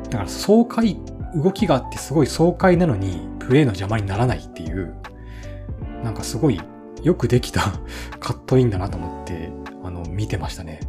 [0.09, 0.97] だから爽快、
[1.35, 4.95] 動きがあってすごい爽快なのに、プレイの邪魔にならないっていう、
[6.03, 6.59] なんかすごい
[7.01, 7.61] よくできた
[8.19, 9.49] カットインだなと思って、
[9.83, 10.79] あの、見てましたね。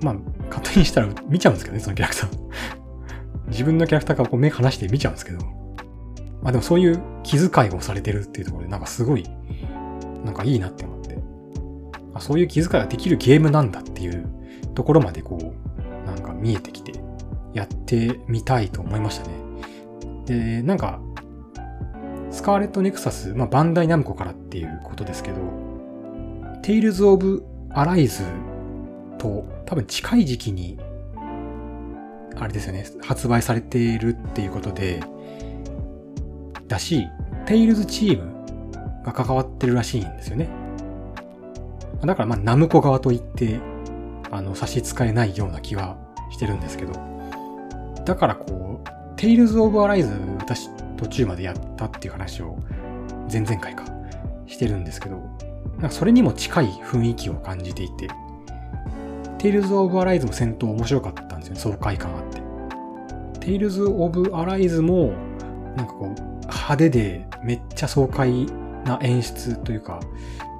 [0.00, 0.16] まあ、
[0.50, 2.30] カットインしたら見ちゃうんですけどね、そのキャラクター。
[3.48, 5.38] 自分のキャラクターからこう目離して見ちゃうんですけど。
[6.46, 9.24] まあでもそういう気遣いをされてるっていうところで、なんかすごい、
[10.24, 11.18] なんかいいなって思って。
[12.14, 14.28] あそういう気遣いができるゲームなんだっていう
[14.76, 16.92] ところまでこう、なんか見えてきて、
[17.52, 19.34] やってみたいと思いましたね。
[20.26, 21.00] で、なんか、
[22.30, 25.38] スカーレットネクサス、まあ、バンダイナムコからっていうことですけど、
[26.62, 28.22] テイルズ・オブ・アライズ
[29.18, 30.78] と多分近い時期に、
[32.36, 35.00] あれですよね、発売されているっていうことで、
[36.68, 37.08] だし、
[37.46, 40.48] テイルズチームが関わってるらしいんですよね。
[42.04, 43.58] だからまあナムコ側と言って、
[44.30, 45.96] あの、差し支えないような気は
[46.30, 46.92] してるんですけど、
[48.04, 52.58] だからこう、テイルズ・オブ・アライズ、私途中までやったっていう話を
[53.30, 53.84] 前々回か
[54.46, 55.16] してるんですけど、
[55.78, 58.08] なんかそれにも近い雰囲気を感じていて、
[59.38, 62.42] テイルズ・オブ・アライズも戦闘面白かったんですよね、爽快感あって。
[63.40, 65.12] テイルズ・オブ・アライズも、
[65.76, 68.46] なんかこう、派手でめっちゃ爽快
[68.84, 70.00] な演出というか、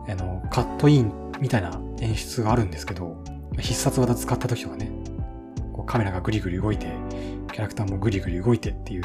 [0.08, 3.22] あの、カットインみたいな演出があるんですけど、
[3.58, 4.90] 必殺技使った時とかね、
[5.72, 6.86] こうカメラがグリグリ動いて、
[7.52, 9.04] キャラクターもグリグリ動いてっていう、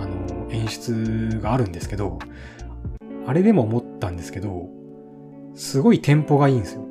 [0.00, 2.18] あの、演出があるんですけど、
[3.26, 4.68] あれでも思ったんですけど、
[5.54, 6.82] すごいテンポがいいんですよ。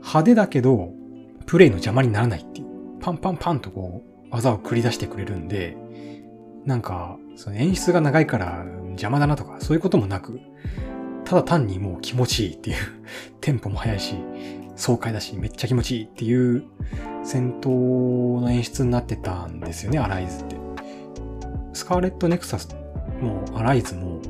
[0.00, 0.92] 派手だけど、
[1.46, 2.66] プレイの邪魔にならないっていう。
[3.00, 5.76] パンパンパンとこう、技を繰り出してくれるんで、
[6.64, 10.40] なんか、その演出が長いから邪魔だなとか、そういうこともなく、
[11.24, 12.76] ただ単にもう気持ちいいっていう
[13.40, 14.16] テンポも速いし、
[14.76, 16.64] 爽快だし、めっちゃ気持ちいいっていう
[17.22, 20.56] 戦闘の演出になってたんですよね、アライズって。
[21.72, 22.68] スカーレットネクサス
[23.20, 24.20] もアライズも、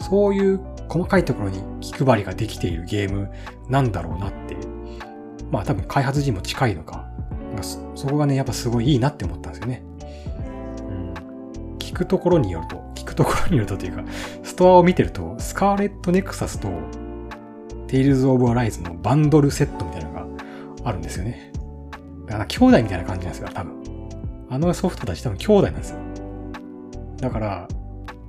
[0.00, 3.30] そういう細かいところに気配りができているゲーム
[3.68, 4.56] なんだろうなって、
[5.50, 7.08] まあ多分開発陣も近いのか、
[7.94, 9.82] そこがね、やっぱすごいいいなって思ったんですよね。
[11.94, 14.02] 聞くところによると、聞くところによるとというか、
[14.42, 16.68] ストアを見てると、スカーレットネクサスと、
[17.86, 20.26] テイルズ・オブ・アライズのバンドルセットみたいなのが
[20.82, 21.52] あるんですよね。
[22.26, 23.84] だから兄弟みたいな感じなんですよ、多分。
[24.50, 25.98] あのソフトたち多分兄弟なんですよ。
[27.18, 27.68] だから、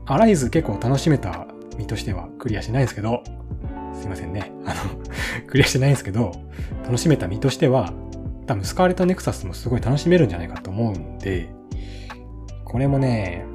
[0.05, 1.47] アライズ結構楽しめた
[1.79, 3.23] 身としてはクリアしてないんですけど、
[3.99, 4.51] すいませんね。
[4.65, 4.75] あの
[5.47, 6.33] クリアしてないんですけど、
[6.83, 7.91] 楽しめた身としては、
[8.45, 11.49] 多分スカーレットネクサスもすごい楽しめるんじゃないかと思うんで、
[12.63, 13.45] これもね、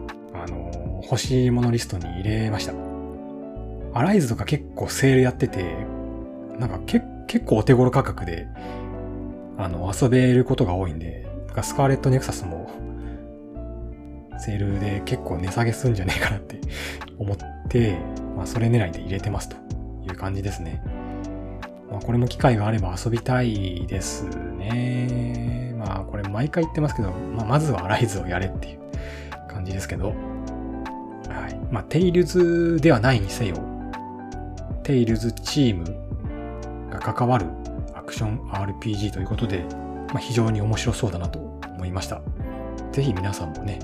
[1.11, 2.73] 欲しいものリストに入れました。
[3.93, 5.75] アライズとか結構セールやってて、
[6.57, 8.47] なんかけ結構お手頃価格で、
[9.59, 11.27] あの、遊べることが多いんで、
[11.63, 12.71] スカーレットネクサスも、
[14.39, 16.61] セールで結構値下げすんじゃねえかなって
[17.19, 17.37] 思っ
[17.69, 17.99] て、
[18.37, 19.57] まあそれ狙いで入れてますと
[20.07, 20.81] いう感じですね。
[21.91, 25.75] まあこれも機会があれば遊びたいですね。
[25.77, 28.81] まあこれ毎回言ってますけど、まあまずはアライズをやれっていう
[29.49, 30.15] 感じですけど、
[31.31, 31.59] はい。
[31.71, 33.57] まあ、テイルズではないにせよ、
[34.83, 37.47] テイルズチームが関わる
[37.95, 39.65] アクション RPG ということで、
[40.13, 42.21] まあ、非常に面白そうだなと思いました。
[42.93, 43.79] ぜひ皆さんもね、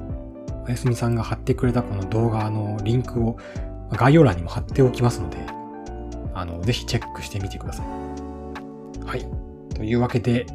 [0.66, 3.38] おやすみさんが貼ってくれたこの動画のリンクを
[3.92, 5.38] 概要欄にも貼っておきますので、
[6.34, 7.86] あの、ぜひチェックしてみてください。
[9.06, 9.24] はい。
[9.74, 10.46] というわけで、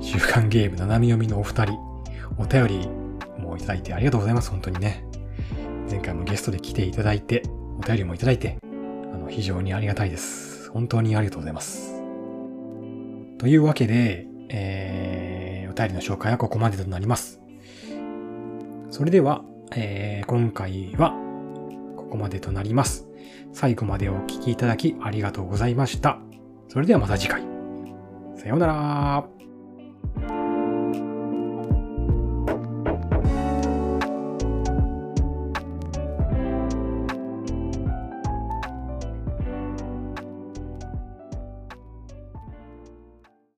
[0.00, 1.78] 週刊ゲーム斜め読みのお二人、
[2.36, 2.88] お便り
[3.38, 4.50] もいただいてありがとうございます。
[4.50, 5.05] 本当にね。
[5.88, 7.42] 前回もゲストで来ていただいて、
[7.78, 8.58] お便りもいただいて、
[9.14, 10.70] あの、非常にありがたいです。
[10.70, 12.02] 本当にありがとうございます。
[13.38, 17.40] というわけで、えー、お便りの紹介はここまでとなります。
[18.90, 19.44] それでは、
[19.76, 21.14] えー、今回は
[21.96, 23.06] ここまでとなります。
[23.52, 26.18] 最後までお聴きいただきありがとうございました。
[26.68, 27.42] それではまた次回。
[28.36, 29.35] さようなら。